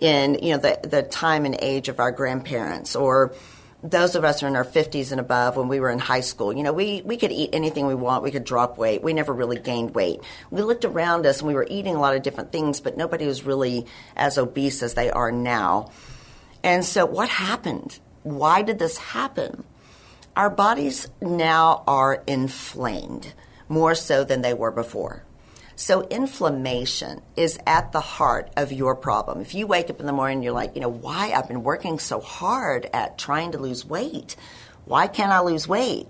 in, 0.00 0.40
you 0.42 0.50
know, 0.50 0.58
the, 0.58 0.80
the 0.82 1.04
time 1.04 1.44
and 1.44 1.56
age 1.62 1.88
of 1.88 2.00
our 2.00 2.10
grandparents 2.10 2.96
or 2.96 3.36
those 3.84 4.16
of 4.16 4.24
us 4.24 4.40
who 4.40 4.46
are 4.46 4.48
in 4.48 4.56
our 4.56 4.64
50s 4.64 5.12
and 5.12 5.20
above 5.20 5.56
when 5.56 5.68
we 5.68 5.78
were 5.78 5.90
in 5.90 6.00
high 6.00 6.18
school, 6.18 6.52
you 6.52 6.64
know, 6.64 6.72
we, 6.72 7.02
we 7.02 7.16
could 7.16 7.30
eat 7.30 7.50
anything 7.52 7.86
we 7.86 7.94
want. 7.94 8.24
We 8.24 8.32
could 8.32 8.42
drop 8.42 8.78
weight. 8.78 9.00
We 9.00 9.12
never 9.12 9.32
really 9.32 9.60
gained 9.60 9.94
weight. 9.94 10.18
We 10.50 10.62
looked 10.62 10.84
around 10.84 11.24
us 11.24 11.38
and 11.38 11.46
we 11.46 11.54
were 11.54 11.68
eating 11.70 11.94
a 11.94 12.00
lot 12.00 12.16
of 12.16 12.22
different 12.24 12.50
things, 12.50 12.80
but 12.80 12.96
nobody 12.96 13.28
was 13.28 13.44
really 13.44 13.86
as 14.16 14.38
obese 14.38 14.82
as 14.82 14.94
they 14.94 15.08
are 15.08 15.30
now. 15.30 15.92
And 16.64 16.84
so 16.84 17.06
what 17.06 17.28
happened? 17.28 18.00
Why 18.26 18.62
did 18.62 18.80
this 18.80 18.98
happen? 18.98 19.62
Our 20.34 20.50
bodies 20.50 21.06
now 21.20 21.84
are 21.86 22.24
inflamed 22.26 23.34
more 23.68 23.94
so 23.94 24.24
than 24.24 24.42
they 24.42 24.52
were 24.52 24.72
before. 24.72 25.22
So 25.76 26.08
inflammation 26.08 27.22
is 27.36 27.56
at 27.68 27.92
the 27.92 28.00
heart 28.00 28.50
of 28.56 28.72
your 28.72 28.96
problem. 28.96 29.40
If 29.40 29.54
you 29.54 29.68
wake 29.68 29.90
up 29.90 30.00
in 30.00 30.06
the 30.06 30.12
morning 30.12 30.38
and 30.38 30.44
you're 30.44 30.52
like, 30.52 30.74
you 30.74 30.80
know, 30.80 30.88
why 30.88 31.30
I've 31.30 31.46
been 31.46 31.62
working 31.62 32.00
so 32.00 32.18
hard 32.18 32.90
at 32.92 33.16
trying 33.16 33.52
to 33.52 33.58
lose 33.58 33.84
weight. 33.84 34.34
Why 34.86 35.06
can't 35.06 35.30
I 35.30 35.38
lose 35.38 35.68
weight? 35.68 36.08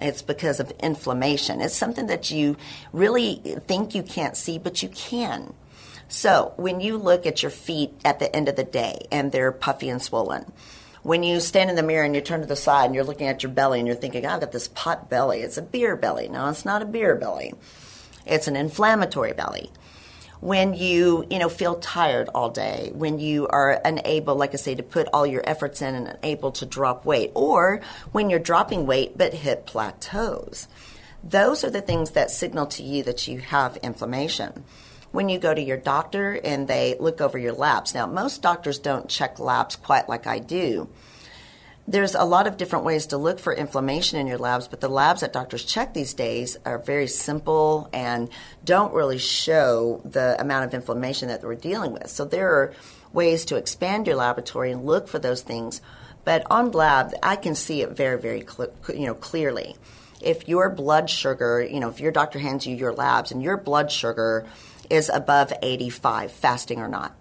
It's 0.00 0.22
because 0.22 0.60
of 0.60 0.70
inflammation. 0.78 1.60
It's 1.60 1.74
something 1.74 2.06
that 2.06 2.30
you 2.30 2.56
really 2.92 3.42
think 3.66 3.96
you 3.96 4.04
can't 4.04 4.36
see, 4.36 4.58
but 4.58 4.80
you 4.80 4.90
can. 4.90 5.54
So 6.06 6.52
when 6.56 6.80
you 6.80 6.98
look 6.98 7.26
at 7.26 7.42
your 7.42 7.50
feet 7.50 7.94
at 8.04 8.20
the 8.20 8.34
end 8.34 8.48
of 8.48 8.54
the 8.54 8.62
day 8.62 9.08
and 9.10 9.32
they're 9.32 9.50
puffy 9.50 9.88
and 9.88 10.00
swollen, 10.00 10.52
when 11.08 11.22
you 11.22 11.40
stand 11.40 11.70
in 11.70 11.76
the 11.76 11.82
mirror 11.82 12.04
and 12.04 12.14
you 12.14 12.20
turn 12.20 12.42
to 12.42 12.46
the 12.46 12.54
side 12.54 12.84
and 12.84 12.94
you're 12.94 13.02
looking 13.02 13.28
at 13.28 13.42
your 13.42 13.50
belly 13.50 13.78
and 13.78 13.86
you're 13.86 13.96
thinking, 13.96 14.26
I've 14.26 14.40
got 14.40 14.52
this 14.52 14.68
pot 14.68 15.08
belly. 15.08 15.40
It's 15.40 15.56
a 15.56 15.62
beer 15.62 15.96
belly. 15.96 16.28
No, 16.28 16.50
it's 16.50 16.66
not 16.66 16.82
a 16.82 16.84
beer 16.84 17.14
belly. 17.14 17.54
It's 18.26 18.46
an 18.46 18.56
inflammatory 18.56 19.32
belly. 19.32 19.70
When 20.40 20.74
you, 20.74 21.26
you 21.30 21.38
know, 21.38 21.48
feel 21.48 21.76
tired 21.76 22.28
all 22.34 22.50
day, 22.50 22.92
when 22.92 23.18
you 23.18 23.48
are 23.48 23.80
unable, 23.82 24.36
like 24.36 24.52
I 24.52 24.58
say, 24.58 24.74
to 24.74 24.82
put 24.82 25.08
all 25.14 25.26
your 25.26 25.42
efforts 25.48 25.80
in 25.80 25.94
and 25.94 26.08
unable 26.08 26.52
to 26.52 26.66
drop 26.66 27.06
weight, 27.06 27.32
or 27.34 27.80
when 28.12 28.28
you're 28.28 28.38
dropping 28.38 28.86
weight 28.86 29.16
but 29.16 29.32
hit 29.32 29.64
plateaus. 29.64 30.68
Those 31.24 31.64
are 31.64 31.70
the 31.70 31.80
things 31.80 32.10
that 32.10 32.30
signal 32.30 32.66
to 32.66 32.82
you 32.82 33.02
that 33.04 33.26
you 33.26 33.38
have 33.38 33.78
inflammation 33.78 34.62
when 35.18 35.28
you 35.28 35.40
go 35.40 35.52
to 35.52 35.60
your 35.60 35.76
doctor 35.76 36.38
and 36.44 36.68
they 36.68 36.94
look 37.00 37.20
over 37.20 37.36
your 37.36 37.52
labs. 37.52 37.92
Now, 37.92 38.06
most 38.06 38.40
doctors 38.40 38.78
don't 38.78 39.08
check 39.08 39.40
labs 39.40 39.74
quite 39.74 40.08
like 40.08 40.28
I 40.28 40.38
do. 40.38 40.88
There's 41.88 42.14
a 42.14 42.22
lot 42.22 42.46
of 42.46 42.56
different 42.56 42.84
ways 42.84 43.06
to 43.06 43.18
look 43.18 43.40
for 43.40 43.52
inflammation 43.52 44.20
in 44.20 44.28
your 44.28 44.38
labs, 44.38 44.68
but 44.68 44.80
the 44.80 44.88
labs 44.88 45.22
that 45.22 45.32
doctors 45.32 45.64
check 45.64 45.92
these 45.92 46.14
days 46.14 46.56
are 46.64 46.78
very 46.78 47.08
simple 47.08 47.90
and 47.92 48.28
don't 48.64 48.94
really 48.94 49.18
show 49.18 50.00
the 50.04 50.40
amount 50.40 50.66
of 50.66 50.72
inflammation 50.72 51.26
that 51.26 51.42
we're 51.42 51.56
dealing 51.56 51.92
with. 51.92 52.06
So 52.06 52.24
there 52.24 52.50
are 52.50 52.72
ways 53.12 53.44
to 53.46 53.56
expand 53.56 54.06
your 54.06 54.14
laboratory 54.14 54.70
and 54.70 54.86
look 54.86 55.08
for 55.08 55.18
those 55.18 55.42
things. 55.42 55.80
But 56.22 56.46
on 56.48 56.70
lab, 56.70 57.12
I 57.24 57.34
can 57.34 57.56
see 57.56 57.82
it 57.82 57.90
very, 57.90 58.20
very 58.20 58.46
cl- 58.46 58.70
you 58.94 59.08
know 59.08 59.14
clearly. 59.14 59.74
If 60.20 60.48
your 60.48 60.68
blood 60.70 61.08
sugar, 61.08 61.62
you 61.62 61.80
know, 61.80 61.88
if 61.88 62.00
your 62.00 62.12
doctor 62.12 62.38
hands 62.38 62.66
you 62.66 62.76
your 62.76 62.92
labs 62.92 63.30
and 63.30 63.42
your 63.42 63.56
blood 63.56 63.92
sugar 63.92 64.46
is 64.90 65.08
above 65.08 65.52
85, 65.62 66.32
fasting 66.32 66.80
or 66.80 66.88
not. 66.88 67.14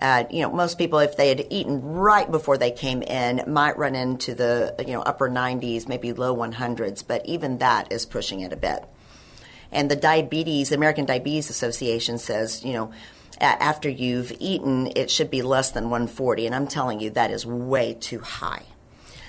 Uh, 0.00 0.24
you 0.30 0.42
know, 0.42 0.50
most 0.50 0.76
people, 0.76 0.98
if 0.98 1.16
they 1.16 1.28
had 1.28 1.46
eaten 1.48 1.82
right 1.82 2.30
before 2.30 2.58
they 2.58 2.70
came 2.70 3.02
in, 3.02 3.42
might 3.50 3.78
run 3.78 3.94
into 3.94 4.34
the 4.34 4.74
you 4.86 4.92
know 4.92 5.00
upper 5.02 5.28
90s, 5.28 5.88
maybe 5.88 6.12
low 6.12 6.36
100s, 6.36 7.02
but 7.06 7.24
even 7.24 7.58
that 7.58 7.90
is 7.90 8.04
pushing 8.04 8.40
it 8.40 8.52
a 8.52 8.56
bit. 8.56 8.84
And 9.72 9.90
the 9.90 9.96
diabetes, 9.96 10.68
the 10.68 10.76
American 10.76 11.06
Diabetes 11.06 11.50
Association 11.50 12.18
says, 12.18 12.64
you 12.64 12.72
know, 12.72 12.92
after 13.40 13.88
you've 13.88 14.32
eaten, 14.38 14.92
it 14.94 15.10
should 15.10 15.30
be 15.30 15.42
less 15.42 15.70
than 15.70 15.84
140, 15.84 16.46
and 16.46 16.54
I'm 16.54 16.68
telling 16.68 17.00
you 17.00 17.10
that 17.10 17.30
is 17.30 17.46
way 17.46 17.94
too 17.94 18.20
high. 18.20 18.62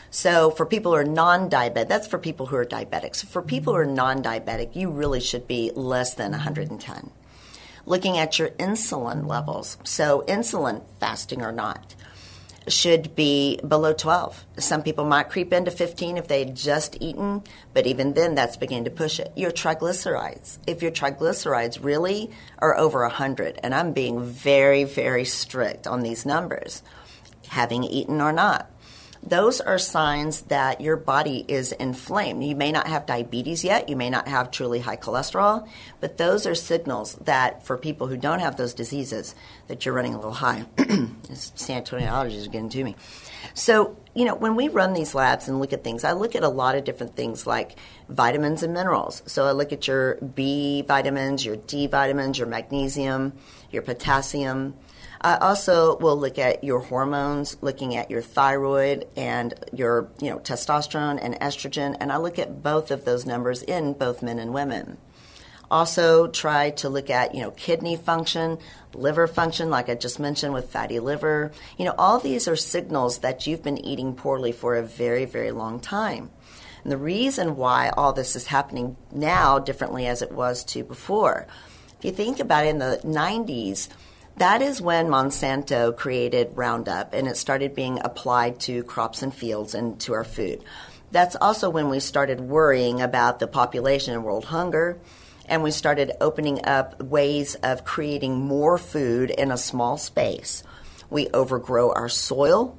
So 0.09 0.51
for 0.51 0.65
people 0.65 0.91
who 0.91 0.97
are 0.97 1.03
non-diabetic, 1.03 1.87
that's 1.87 2.07
for 2.07 2.17
people 2.17 2.47
who 2.47 2.55
are 2.55 2.65
diabetics. 2.65 3.25
For 3.25 3.41
people 3.41 3.73
who 3.73 3.79
are 3.79 3.85
non-diabetic, 3.85 4.75
you 4.75 4.89
really 4.89 5.19
should 5.19 5.47
be 5.47 5.71
less 5.75 6.13
than 6.13 6.31
110 6.31 7.11
looking 7.87 8.17
at 8.17 8.37
your 8.37 8.49
insulin 8.49 9.25
levels. 9.25 9.77
So, 9.83 10.23
insulin, 10.27 10.83
fasting 10.99 11.41
or 11.41 11.51
not, 11.51 11.95
should 12.67 13.15
be 13.15 13.59
below 13.65 13.93
12. 13.93 14.45
Some 14.57 14.83
people 14.83 15.05
might 15.05 15.29
creep 15.29 15.53
into 15.53 15.71
15 15.71 16.17
if 16.17 16.27
they 16.27 16.39
had 16.43 16.55
just 16.55 16.97
eaten, 16.99 17.43
but 17.73 17.87
even 17.87 18.13
then, 18.13 18.35
that's 18.35 18.57
beginning 18.57 18.83
to 18.83 18.91
push 18.91 19.19
it. 19.19 19.31
Your 19.37 19.51
triglycerides, 19.51 20.57
if 20.67 20.81
your 20.81 20.91
triglycerides 20.91 21.83
really 21.83 22.29
are 22.59 22.77
over 22.77 23.01
100, 23.03 23.59
and 23.63 23.73
I'm 23.73 23.93
being 23.93 24.21
very, 24.21 24.83
very 24.83 25.23
strict 25.23 25.87
on 25.87 26.01
these 26.01 26.25
numbers, 26.25 26.83
having 27.47 27.85
eaten 27.85 28.19
or 28.19 28.33
not 28.33 28.69
those 29.29 29.59
are 29.59 29.77
signs 29.77 30.41
that 30.43 30.79
your 30.79 30.95
body 30.95 31.43
is 31.47 31.71
inflamed. 31.73 32.43
You 32.43 32.55
may 32.55 32.71
not 32.71 32.87
have 32.87 33.05
diabetes 33.05 33.63
yet, 33.63 33.89
you 33.89 33.95
may 33.95 34.09
not 34.09 34.27
have 34.27 34.51
truly 34.51 34.79
high 34.79 34.97
cholesterol, 34.97 35.67
but 35.99 36.17
those 36.17 36.45
are 36.47 36.55
signals 36.55 37.15
that 37.15 37.65
for 37.65 37.77
people 37.77 38.07
who 38.07 38.17
don't 38.17 38.39
have 38.39 38.55
those 38.55 38.73
diseases, 38.73 39.35
that 39.67 39.85
you're 39.85 39.95
running 39.95 40.13
a 40.13 40.17
little 40.17 40.31
high. 40.31 40.65
San 41.33 41.77
Antonio 41.77 42.07
allergies 42.07 42.47
are 42.47 42.51
getting 42.51 42.69
to 42.69 42.83
me. 42.83 42.95
So, 43.53 43.97
you 44.13 44.25
know, 44.25 44.35
when 44.35 44.55
we 44.55 44.67
run 44.67 44.93
these 44.93 45.13
labs 45.13 45.47
and 45.47 45.59
look 45.59 45.73
at 45.73 45.83
things, 45.83 46.03
I 46.03 46.13
look 46.13 46.35
at 46.35 46.43
a 46.43 46.49
lot 46.49 46.75
of 46.75 46.83
different 46.83 47.15
things 47.15 47.45
like 47.45 47.77
vitamins 48.09 48.63
and 48.63 48.73
minerals. 48.73 49.23
So 49.25 49.45
I 49.45 49.51
look 49.51 49.73
at 49.73 49.87
your 49.87 50.15
B 50.15 50.83
vitamins, 50.87 51.45
your 51.45 51.55
D 51.55 51.87
vitamins, 51.87 52.37
your 52.37 52.47
magnesium, 52.47 53.33
your 53.71 53.81
potassium, 53.81 54.75
I 55.21 55.35
also 55.37 55.97
will 55.97 56.17
look 56.17 56.37
at 56.37 56.63
your 56.63 56.79
hormones, 56.79 57.57
looking 57.61 57.95
at 57.95 58.11
your 58.11 58.21
thyroid 58.21 59.07
and 59.15 59.53
your, 59.73 60.09
you 60.21 60.29
know, 60.29 60.39
testosterone 60.39 61.19
and 61.21 61.35
estrogen, 61.35 61.97
and 61.99 62.11
I 62.11 62.17
look 62.17 62.37
at 62.37 62.61
both 62.61 62.91
of 62.91 63.05
those 63.05 63.25
numbers 63.25 63.63
in 63.63 63.93
both 63.93 64.21
men 64.21 64.39
and 64.39 64.53
women. 64.53 64.97
Also 65.69 66.27
try 66.27 66.69
to 66.69 66.87
look 66.87 67.09
at, 67.09 67.35
you 67.35 67.41
know, 67.41 67.51
kidney 67.51 67.97
function, 67.97 68.57
liver 68.93 69.27
function, 69.27 69.69
like 69.69 69.89
I 69.89 69.95
just 69.95 70.19
mentioned 70.19 70.53
with 70.53 70.71
fatty 70.71 70.99
liver. 70.99 71.51
You 71.77 71.85
know, 71.85 71.95
all 71.97 72.19
these 72.19 72.47
are 72.47 72.55
signals 72.55 73.19
that 73.19 73.45
you've 73.47 73.63
been 73.63 73.83
eating 73.83 74.15
poorly 74.15 74.53
for 74.53 74.75
a 74.75 74.83
very, 74.83 75.25
very 75.25 75.51
long 75.51 75.79
time. 75.79 76.29
And 76.83 76.91
the 76.91 76.97
reason 76.97 77.57
why 77.57 77.89
all 77.89 78.13
this 78.13 78.35
is 78.37 78.47
happening 78.47 78.95
now 79.11 79.59
differently 79.59 80.07
as 80.07 80.21
it 80.21 80.31
was 80.31 80.63
to 80.65 80.85
before. 80.85 81.47
If 81.99 82.05
you 82.05 82.11
think 82.11 82.39
about 82.39 82.65
it 82.65 82.69
in 82.69 82.77
the 82.77 83.01
90s, 83.03 83.89
that 84.37 84.61
is 84.61 84.81
when 84.81 85.07
Monsanto 85.07 85.95
created 85.95 86.51
Roundup 86.55 87.13
and 87.13 87.27
it 87.27 87.37
started 87.37 87.73
being 87.73 87.99
applied 88.03 88.59
to 88.61 88.83
crops 88.83 89.21
and 89.23 89.33
fields 89.33 89.73
and 89.73 89.99
to 90.01 90.13
our 90.13 90.23
food. 90.23 90.63
That's 91.11 91.35
also 91.35 91.69
when 91.69 91.89
we 91.89 91.99
started 91.99 92.41
worrying 92.41 93.01
about 93.01 93.39
the 93.39 93.47
population 93.47 94.13
and 94.13 94.23
world 94.23 94.45
hunger 94.45 94.99
and 95.47 95.63
we 95.63 95.71
started 95.71 96.11
opening 96.19 96.65
up 96.65 97.01
ways 97.01 97.55
of 97.55 97.85
creating 97.85 98.39
more 98.39 98.77
food 98.77 99.29
in 99.29 99.51
a 99.51 99.57
small 99.57 99.97
space. 99.97 100.63
We 101.09 101.29
overgrow 101.29 101.93
our 101.93 102.09
soil. 102.09 102.77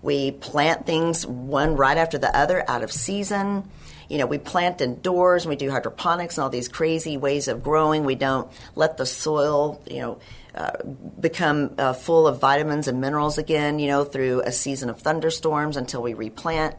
We 0.00 0.30
plant 0.30 0.86
things 0.86 1.26
one 1.26 1.76
right 1.76 1.98
after 1.98 2.18
the 2.18 2.34
other 2.36 2.64
out 2.68 2.82
of 2.82 2.92
season. 2.92 3.68
You 4.08 4.18
know, 4.18 4.26
we 4.26 4.38
plant 4.38 4.80
indoors 4.80 5.44
and 5.44 5.50
we 5.50 5.56
do 5.56 5.70
hydroponics 5.70 6.36
and 6.36 6.44
all 6.44 6.50
these 6.50 6.68
crazy 6.68 7.16
ways 7.16 7.48
of 7.48 7.62
growing. 7.62 8.04
We 8.04 8.14
don't 8.14 8.50
let 8.76 8.96
the 8.96 9.06
soil, 9.06 9.82
you 9.90 10.00
know, 10.00 10.18
become 11.20 11.74
uh, 11.78 11.92
full 11.92 12.26
of 12.26 12.40
vitamins 12.40 12.88
and 12.88 13.00
minerals 13.00 13.38
again, 13.38 13.78
you 13.78 13.88
know, 13.88 14.04
through 14.04 14.40
a 14.42 14.52
season 14.52 14.88
of 14.90 15.00
thunderstorms 15.00 15.76
until 15.76 16.02
we 16.02 16.14
replant. 16.14 16.76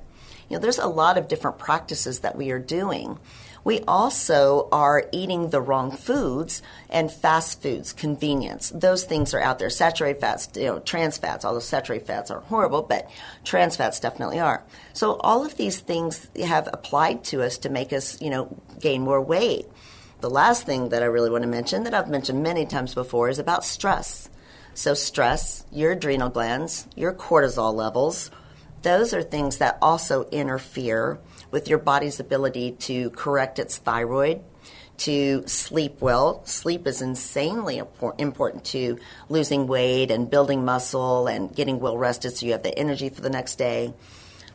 You 0.49 0.57
know, 0.57 0.61
there's 0.61 0.77
a 0.77 0.87
lot 0.87 1.17
of 1.17 1.27
different 1.27 1.57
practices 1.57 2.19
that 2.19 2.35
we 2.35 2.51
are 2.51 2.59
doing. 2.59 3.19
We 3.65 3.79
also 3.87 4.69
are 4.71 5.09
eating 5.11 5.49
the 5.49 5.59
wrong 5.59 5.91
foods 5.91 6.61
and 6.87 7.11
fast 7.11 7.63
foods, 7.63 7.93
convenience. 7.93 8.69
Those 8.69 9.05
things 9.05 9.33
are 9.33 9.41
out 9.41 9.57
there. 9.57 9.71
Saturated 9.71 10.21
fats, 10.21 10.47
you 10.55 10.65
know, 10.65 10.79
trans 10.79 11.17
fats, 11.17 11.43
although 11.43 11.59
saturated 11.59 12.05
fats 12.05 12.29
aren't 12.29 12.45
horrible, 12.45 12.83
but 12.83 13.09
trans 13.43 13.75
fats 13.75 13.99
definitely 13.99 14.39
are. 14.39 14.63
So 14.93 15.15
all 15.15 15.43
of 15.43 15.57
these 15.57 15.79
things 15.79 16.29
have 16.45 16.69
applied 16.71 17.23
to 17.25 17.41
us 17.41 17.57
to 17.59 17.69
make 17.69 17.91
us, 17.91 18.21
you 18.21 18.29
know, 18.29 18.55
gain 18.79 19.01
more 19.01 19.19
weight. 19.19 19.65
The 20.21 20.29
last 20.29 20.65
thing 20.65 20.89
that 20.89 21.03
I 21.03 21.07
really 21.07 21.29
want 21.29 21.43
to 21.43 21.49
mention, 21.49 21.83
that 21.83 21.93
I've 21.93 22.09
mentioned 22.09 22.41
many 22.41 22.65
times 22.65 22.93
before, 22.93 23.29
is 23.29 23.39
about 23.39 23.65
stress. 23.65 24.29
So, 24.73 24.93
stress, 24.93 25.65
your 25.71 25.91
adrenal 25.91 26.29
glands, 26.29 26.87
your 26.95 27.13
cortisol 27.13 27.73
levels, 27.73 28.31
those 28.81 29.13
are 29.13 29.23
things 29.23 29.57
that 29.57 29.77
also 29.81 30.25
interfere 30.25 31.19
with 31.49 31.67
your 31.67 31.79
body's 31.79 32.19
ability 32.19 32.71
to 32.71 33.09
correct 33.11 33.57
its 33.57 33.77
thyroid, 33.77 34.43
to 34.97 35.43
sleep 35.47 36.01
well. 36.01 36.45
Sleep 36.45 36.85
is 36.87 37.01
insanely 37.01 37.81
important 38.17 38.63
to 38.65 38.99
losing 39.27 39.67
weight 39.67 40.11
and 40.11 40.29
building 40.29 40.63
muscle 40.63 41.27
and 41.27 41.53
getting 41.55 41.79
well 41.79 41.97
rested 41.97 42.37
so 42.37 42.45
you 42.45 42.51
have 42.51 42.63
the 42.63 42.77
energy 42.77 43.09
for 43.09 43.21
the 43.21 43.29
next 43.29 43.55
day. 43.55 43.93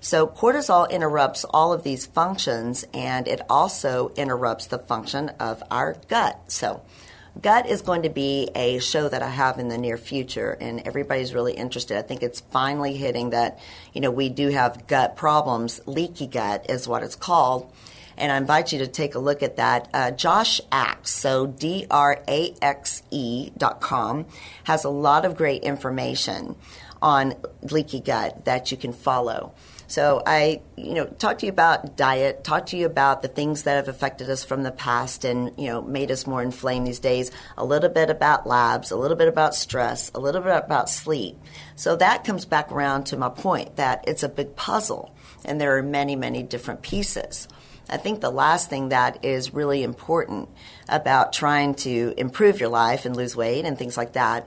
So, 0.03 0.27
cortisol 0.27 0.91
interrupts 0.91 1.45
all 1.45 1.75
of 1.75 1.83
these 1.83 2.07
functions 2.07 2.87
and 2.95 3.29
it 3.29 3.43
also 3.51 4.13
interrupts 4.17 4.67
the 4.67 4.79
function 4.79 5.29
of 5.39 5.63
our 5.71 5.97
gut. 6.09 6.51
So, 6.51 6.83
gut 7.41 7.69
is 7.69 7.83
going 7.83 8.03
to 8.03 8.09
be 8.09 8.49
a 8.55 8.79
show 8.79 9.11
that 9.11 9.23
I 9.23 9.29
have 9.29 9.59
in 9.59 9.69
the 9.69 9.77
near 9.77 9.99
future, 9.99 10.57
and 10.59 10.81
everybody's 10.87 11.35
really 11.35 11.53
interested. 11.53 11.99
I 11.99 12.03
think 12.03 12.23
it's 12.23 12.41
finally 12.41 12.97
hitting 12.97 13.31
that, 13.31 13.59
you 13.93 14.01
know, 14.01 14.11
we 14.11 14.31
do 14.31 14.49
have 14.49 14.87
gut 14.87 15.17
problems. 15.17 15.83
Leaky 15.87 16.27
gut 16.27 16.71
is 16.71 16.89
what 16.89 17.03
it's 17.03 17.17
called 17.17 17.71
and 18.21 18.31
I 18.31 18.37
invite 18.37 18.71
you 18.71 18.79
to 18.81 18.87
take 18.87 19.15
a 19.15 19.19
look 19.19 19.43
at 19.43 19.57
that. 19.57 19.89
Uh, 19.95 20.11
Josh 20.11 20.61
Axe, 20.71 21.11
so 21.11 21.47
D 21.47 21.87
R 21.91 22.23
A 22.29 22.55
X 22.61 23.03
E 23.11 23.51
dot 23.57 23.81
com, 23.81 24.27
has 24.65 24.85
a 24.85 24.91
lot 24.91 25.25
of 25.25 25.37
great 25.37 25.63
information 25.63 26.55
on 27.01 27.35
leaky 27.63 28.01
gut 28.01 28.45
that 28.45 28.71
you 28.71 28.77
can 28.77 28.93
follow. 28.93 29.55
So 29.91 30.23
I, 30.25 30.63
you 30.77 30.95
know, 30.95 31.07
talk 31.07 31.39
to 31.39 31.47
you 31.47 31.51
about 31.51 31.97
diet, 31.97 32.45
talk 32.45 32.67
to 32.67 32.77
you 32.77 32.87
about 32.87 33.23
the 33.23 33.29
things 33.29 33.65
that 33.65 33.75
have 33.75 33.89
affected 33.89 34.31
us 34.31 34.45
from 34.45 34.63
the 34.63 34.71
past 34.71 35.25
and, 35.25 35.51
you 35.59 35.67
know, 35.67 35.83
made 35.83 36.13
us 36.13 36.29
more 36.29 36.41
inflamed 36.41 36.87
these 36.87 37.01
days, 37.01 37.33
a 37.59 37.65
little 37.65 37.91
bit 37.91 38.09
about 38.09 38.47
labs, 38.47 38.93
a 38.93 38.97
little 38.97 39.17
bit 39.17 39.27
about 39.27 39.53
stress, 39.53 40.13
a 40.15 40.21
little 40.21 40.43
bit 40.43 40.53
about 40.65 40.91
sleep. 40.91 41.37
So 41.75 41.97
that 41.97 42.23
comes 42.23 42.45
back 42.45 42.71
around 42.71 43.07
to 43.07 43.17
my 43.17 43.31
point 43.31 43.75
that 43.77 44.05
it's 44.07 44.23
a 44.23 44.29
big 44.29 44.55
puzzle 44.55 45.13
and 45.45 45.61
there 45.61 45.77
are 45.77 45.83
many, 45.83 46.15
many 46.15 46.45
different 46.45 46.83
pieces. 46.83 47.49
I 47.89 47.97
think 47.97 48.21
the 48.21 48.31
last 48.31 48.71
thing 48.71 48.91
that 48.91 49.25
is 49.25 49.53
really 49.53 49.83
important 49.83 50.51
about 50.89 51.33
trying 51.33 51.75
to 51.75 52.15
improve 52.17 52.61
your 52.61 52.69
life 52.69 53.07
and 53.07 53.17
lose 53.17 53.35
weight 53.35 53.65
and 53.65 53.77
things 53.77 53.97
like 53.97 54.13
that 54.13 54.47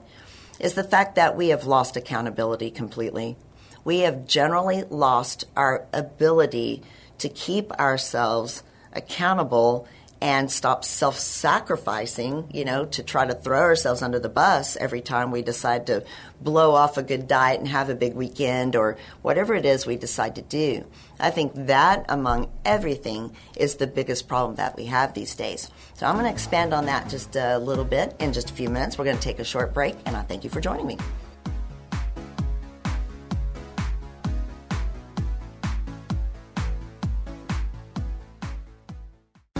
is 0.58 0.72
the 0.72 0.84
fact 0.84 1.16
that 1.16 1.36
we 1.36 1.48
have 1.48 1.66
lost 1.66 1.98
accountability 1.98 2.70
completely. 2.70 3.36
We 3.84 4.00
have 4.00 4.26
generally 4.26 4.82
lost 4.84 5.44
our 5.56 5.86
ability 5.92 6.82
to 7.18 7.28
keep 7.28 7.72
ourselves 7.72 8.62
accountable 8.92 9.86
and 10.24 10.50
stop 10.50 10.86
self 10.86 11.18
sacrificing, 11.18 12.48
you 12.50 12.64
know, 12.64 12.86
to 12.86 13.02
try 13.02 13.26
to 13.26 13.34
throw 13.34 13.60
ourselves 13.60 14.00
under 14.00 14.18
the 14.18 14.30
bus 14.30 14.74
every 14.76 15.02
time 15.02 15.30
we 15.30 15.42
decide 15.42 15.86
to 15.86 16.02
blow 16.40 16.74
off 16.74 16.96
a 16.96 17.02
good 17.02 17.28
diet 17.28 17.58
and 17.58 17.68
have 17.68 17.90
a 17.90 17.94
big 17.94 18.14
weekend 18.14 18.74
or 18.74 18.96
whatever 19.20 19.54
it 19.54 19.66
is 19.66 19.84
we 19.84 19.96
decide 19.96 20.36
to 20.36 20.42
do. 20.42 20.86
I 21.20 21.30
think 21.30 21.52
that, 21.54 22.06
among 22.08 22.50
everything, 22.64 23.36
is 23.56 23.74
the 23.74 23.86
biggest 23.86 24.26
problem 24.26 24.56
that 24.56 24.76
we 24.76 24.86
have 24.86 25.12
these 25.12 25.34
days. 25.34 25.70
So 25.92 26.06
I'm 26.06 26.14
going 26.14 26.24
to 26.24 26.32
expand 26.32 26.72
on 26.72 26.86
that 26.86 27.10
just 27.10 27.36
a 27.36 27.58
little 27.58 27.84
bit 27.84 28.16
in 28.18 28.32
just 28.32 28.50
a 28.50 28.54
few 28.54 28.70
minutes. 28.70 28.96
We're 28.96 29.04
going 29.04 29.18
to 29.18 29.22
take 29.22 29.40
a 29.40 29.44
short 29.44 29.74
break, 29.74 29.94
and 30.06 30.16
I 30.16 30.22
thank 30.22 30.42
you 30.42 30.48
for 30.48 30.62
joining 30.62 30.86
me. 30.86 30.96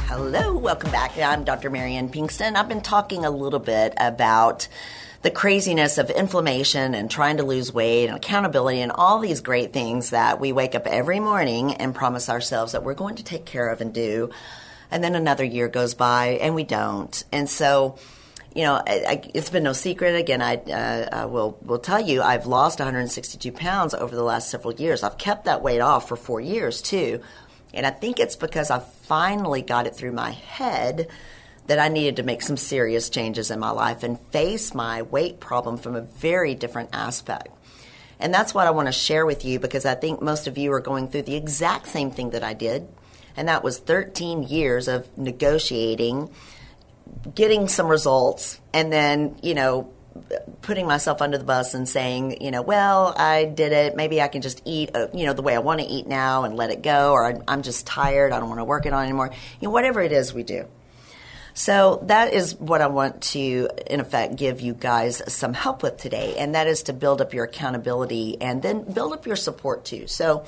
Hello, 0.06 0.56
welcome 0.56 0.92
back. 0.92 1.18
I'm 1.18 1.44
Dr. 1.44 1.70
Marianne 1.70 2.08
Pinkston. 2.08 2.56
I've 2.56 2.70
been 2.70 2.80
talking 2.80 3.26
a 3.26 3.32
little 3.32 3.60
bit 3.60 3.94
about 3.98 4.70
the 5.24 5.32
craziness 5.32 5.98
of 5.98 6.10
inflammation 6.10 6.94
and 6.94 7.10
trying 7.10 7.38
to 7.38 7.44
lose 7.44 7.74
weight 7.74 8.08
and 8.08 8.18
accountability 8.18 8.82
and 8.82 8.92
all 8.92 9.20
these 9.20 9.40
great 9.40 9.72
things 9.72 10.10
that 10.10 10.40
we 10.40 10.52
wake 10.52 10.76
up 10.76 10.86
every 10.86 11.22
morning 11.22 11.74
and 11.76 11.96
promise 11.96 12.30
ourselves 12.30 12.74
that 12.74 12.84
we're 12.84 12.94
going 12.94 13.16
to 13.16 13.24
take 13.24 13.46
care 13.46 13.70
of 13.70 13.80
and 13.80 13.94
do. 13.94 14.30
And 14.92 15.02
then 15.02 15.16
another 15.16 15.46
year 15.46 15.70
goes 15.70 15.94
by 15.94 16.40
and 16.42 16.54
we 16.54 16.66
don't. 16.66 17.24
And 17.32 17.50
so, 17.50 17.98
you 18.54 18.64
know, 18.64 18.74
I, 18.86 19.06
I, 19.08 19.32
it's 19.34 19.50
been 19.50 19.64
no 19.64 19.72
secret. 19.72 20.14
Again, 20.16 20.42
I, 20.42 20.58
uh, 20.58 21.10
I 21.22 21.26
will 21.26 21.58
will 21.62 21.80
tell 21.80 22.02
you, 22.02 22.22
I've 22.22 22.46
lost 22.46 22.80
162 22.80 23.50
pounds 23.54 23.94
over 23.94 24.14
the 24.14 24.24
last 24.24 24.52
several 24.52 24.74
years. 24.74 25.04
I've 25.04 25.18
kept 25.18 25.46
that 25.46 25.64
weight 25.64 25.80
off 25.80 26.10
for 26.10 26.18
four 26.18 26.42
years 26.42 26.82
too, 26.82 27.22
and 27.74 27.86
I 27.86 27.92
think 27.92 28.20
it's 28.20 28.36
because 28.36 28.70
I 28.70 28.80
finally 28.80 29.62
got 29.62 29.88
it 29.88 29.96
through 29.96 30.12
my 30.12 30.32
head 30.32 31.08
that 31.68 31.80
I 31.80 31.88
needed 31.88 32.18
to 32.18 32.24
make 32.24 32.42
some 32.42 32.58
serious 32.58 33.10
changes 33.10 33.52
in 33.52 33.60
my 33.60 33.72
life 33.72 34.04
and 34.04 34.20
face 34.32 34.74
my 34.74 35.02
weight 35.02 35.40
problem 35.40 35.78
from 35.78 35.96
a 35.96 36.02
very 36.02 36.56
different 36.56 36.90
aspect. 36.94 37.50
And 38.20 38.34
that's 38.34 38.54
what 38.54 38.68
I 38.68 38.72
want 38.72 38.88
to 38.88 38.94
share 38.94 39.26
with 39.26 39.44
you 39.46 39.60
because 39.60 39.86
I 39.86 39.96
think 39.96 40.22
most 40.22 40.48
of 40.48 40.58
you 40.58 40.72
are 40.74 40.80
going 40.80 41.10
through 41.10 41.24
the 41.24 41.36
exact 41.36 41.88
same 41.88 42.12
thing 42.12 42.32
that 42.32 42.44
I 42.44 42.54
did. 42.54 42.88
And 43.36 43.48
that 43.48 43.64
was 43.64 43.80
13 43.80 44.44
years 44.44 44.88
of 44.88 45.18
negotiating, 45.18 46.30
getting 47.34 47.68
some 47.68 47.88
results, 47.88 48.60
and 48.74 48.94
then, 48.94 49.38
you 49.42 49.56
know, 49.56 49.92
putting 50.62 50.86
myself 50.86 51.22
under 51.22 51.38
the 51.38 51.44
bus 51.44 51.74
and 51.74 51.90
saying, 51.90 52.42
you 52.42 52.52
know, 52.52 52.62
well, 52.62 53.16
I 53.18 53.46
did 53.46 53.72
it. 53.72 53.96
Maybe 53.96 54.22
I 54.22 54.28
can 54.28 54.42
just 54.42 54.62
eat, 54.64 54.92
uh, 54.96 55.08
you 55.14 55.26
know, 55.26 55.34
the 55.34 55.42
way 55.42 55.56
I 55.56 55.60
want 55.60 55.82
to 55.82 55.86
eat 55.86 56.06
now 56.06 56.44
and 56.44 56.56
let 56.56 56.70
it 56.70 56.84
go, 56.84 57.14
or 57.14 57.42
I'm 57.48 57.64
just 57.64 57.88
tired. 57.88 58.32
I 58.32 58.40
don't 58.40 58.50
want 58.50 58.60
to 58.60 58.66
work 58.66 58.86
it 58.86 58.94
on 58.94 59.04
anymore. 59.04 59.32
You 59.60 59.68
know, 59.68 59.72
whatever 59.72 60.02
it 60.02 60.12
is 60.12 60.34
we 60.34 60.44
do. 60.44 60.68
So 61.54 62.04
that 62.08 62.34
is 62.34 62.56
what 62.56 62.82
I 62.82 62.88
want 62.88 63.22
to, 63.34 63.70
in 63.88 64.00
effect, 64.00 64.36
give 64.36 64.60
you 64.60 64.74
guys 64.74 65.22
some 65.32 65.54
help 65.54 65.84
with 65.84 65.98
today, 65.98 66.36
and 66.38 66.56
that 66.56 66.68
is 66.68 66.84
to 66.84 66.94
build 66.94 67.22
up 67.22 67.34
your 67.34 67.46
accountability 67.46 68.42
and 68.42 68.62
then 68.62 68.92
build 68.92 69.14
up 69.14 69.28
your 69.28 69.36
support 69.36 69.86
too. 69.86 70.08
So 70.08 70.46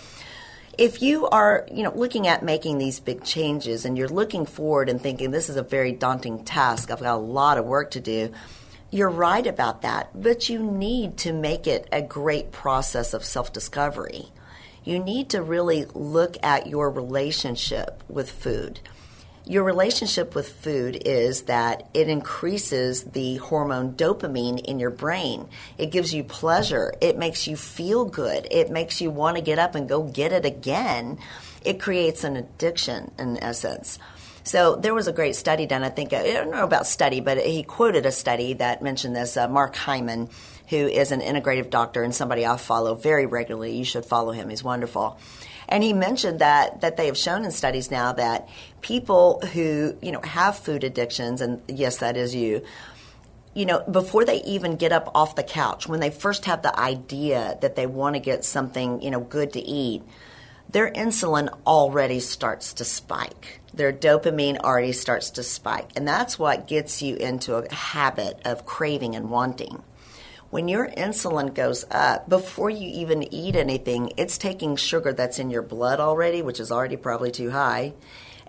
if 0.77 1.03
you 1.03 1.27
are, 1.27 1.67
you 1.71 1.83
know, 1.83 1.93
looking 1.95 2.27
at 2.27 2.43
making 2.43 2.79
these 2.79 2.99
big 2.99 3.23
changes 3.23 3.85
and 3.85 3.97
you're 3.97 4.09
looking 4.09 4.47
forward 4.47 4.89
and 4.89 4.99
thinking 4.99 5.29
this 5.29 5.47
is 5.47 5.57
a 5.57 5.63
very 5.63 5.91
daunting 5.91 6.43
task, 6.43 6.89
I've 6.89 6.99
got 6.99 7.15
a 7.15 7.17
lot 7.17 7.59
of 7.59 7.65
work 7.65 7.91
to 7.91 7.99
do. 7.99 8.31
You're 8.89 9.09
right 9.09 9.45
about 9.45 9.83
that, 9.83 10.09
but 10.19 10.49
you 10.49 10.59
need 10.59 11.17
to 11.17 11.33
make 11.33 11.67
it 11.67 11.87
a 11.91 12.01
great 12.01 12.51
process 12.51 13.13
of 13.13 13.23
self 13.23 13.53
discovery. 13.53 14.29
You 14.83 14.99
need 14.99 15.29
to 15.29 15.41
really 15.41 15.85
look 15.93 16.37
at 16.43 16.67
your 16.67 16.89
relationship 16.89 18.03
with 18.07 18.29
food 18.29 18.79
your 19.47 19.63
relationship 19.63 20.33
with 20.33 20.49
food 20.49 21.03
is 21.05 21.43
that 21.43 21.87
it 21.93 22.09
increases 22.09 23.03
the 23.03 23.37
hormone 23.37 23.93
dopamine 23.93 24.63
in 24.63 24.79
your 24.79 24.89
brain. 24.89 25.47
It 25.77 25.91
gives 25.91 26.13
you 26.13 26.23
pleasure. 26.23 26.93
It 26.99 27.17
makes 27.17 27.47
you 27.47 27.55
feel 27.55 28.05
good. 28.05 28.47
It 28.49 28.71
makes 28.71 29.01
you 29.01 29.11
want 29.11 29.37
to 29.37 29.43
get 29.43 29.59
up 29.59 29.75
and 29.75 29.87
go 29.87 30.03
get 30.03 30.31
it 30.31 30.45
again. 30.45 31.19
It 31.63 31.79
creates 31.79 32.23
an 32.23 32.35
addiction 32.35 33.11
in 33.19 33.41
essence. 33.43 33.99
So 34.43 34.75
there 34.75 34.93
was 34.93 35.07
a 35.07 35.13
great 35.13 35.35
study 35.35 35.65
done. 35.65 35.83
I 35.83 35.89
think 35.89 36.13
I 36.13 36.23
don't 36.23 36.51
know 36.51 36.63
about 36.63 36.85
study, 36.85 37.19
but 37.19 37.39
he 37.39 37.63
quoted 37.63 38.05
a 38.05 38.11
study 38.11 38.53
that 38.53 38.83
mentioned 38.83 39.15
this. 39.15 39.37
Uh, 39.37 39.47
Mark 39.47 39.75
Hyman, 39.75 40.29
who 40.69 40.77
is 40.77 41.11
an 41.11 41.21
integrative 41.21 41.69
doctor 41.69 42.03
and 42.03 42.13
somebody 42.13 42.45
I 42.45 42.57
follow 42.57 42.93
very 42.95 43.25
regularly. 43.25 43.75
You 43.75 43.85
should 43.85 44.05
follow 44.05 44.31
him. 44.31 44.49
He's 44.49 44.63
wonderful. 44.63 45.19
And 45.67 45.83
he 45.83 45.93
mentioned 45.93 46.39
that 46.39 46.81
that 46.81 46.97
they 46.97 47.07
have 47.07 47.17
shown 47.17 47.43
in 47.43 47.51
studies 47.51 47.89
now 47.91 48.13
that 48.13 48.47
people 48.81 49.41
who 49.53 49.97
you 50.01 50.11
know 50.11 50.21
have 50.21 50.57
food 50.57 50.83
addictions, 50.83 51.41
and 51.41 51.61
yes, 51.67 51.97
that 51.99 52.17
is 52.17 52.35
you. 52.35 52.63
You 53.53 53.65
know, 53.65 53.83
before 53.89 54.25
they 54.25 54.43
even 54.43 54.75
get 54.75 54.91
up 54.91 55.09
off 55.15 55.35
the 55.35 55.43
couch, 55.43 55.87
when 55.87 56.01
they 56.01 56.09
first 56.09 56.43
have 56.43 56.61
the 56.61 56.77
idea 56.77 57.57
that 57.61 57.77
they 57.77 57.87
want 57.87 58.15
to 58.15 58.19
get 58.19 58.43
something, 58.43 59.01
you 59.01 59.09
know, 59.09 59.21
good 59.21 59.53
to 59.53 59.61
eat, 59.61 60.03
their 60.69 60.91
insulin 60.91 61.47
already 61.65 62.19
starts 62.19 62.73
to 62.73 62.85
spike. 62.85 63.61
Their 63.73 63.93
dopamine 63.93 64.59
already 64.59 64.91
starts 64.91 65.29
to 65.31 65.43
spike. 65.43 65.91
And 65.95 66.07
that's 66.07 66.37
what 66.37 66.67
gets 66.67 67.01
you 67.01 67.15
into 67.15 67.55
a 67.55 67.73
habit 67.73 68.41
of 68.43 68.65
craving 68.65 69.15
and 69.15 69.29
wanting. 69.29 69.83
When 70.51 70.67
your 70.67 70.87
insulin 70.87 71.53
goes 71.53 71.85
up, 71.91 72.29
before 72.29 72.69
you 72.69 72.87
even 72.87 73.33
eat 73.33 73.55
anything, 73.55 74.13
it's 74.15 74.37
taking 74.37 74.75
sugar 74.75 75.11
that's 75.11 75.39
in 75.39 75.49
your 75.49 75.63
blood 75.63 75.99
already, 75.99 76.41
which 76.41 76.59
is 76.59 76.71
already 76.71 76.97
probably 76.97 77.31
too 77.31 77.51
high, 77.51 77.93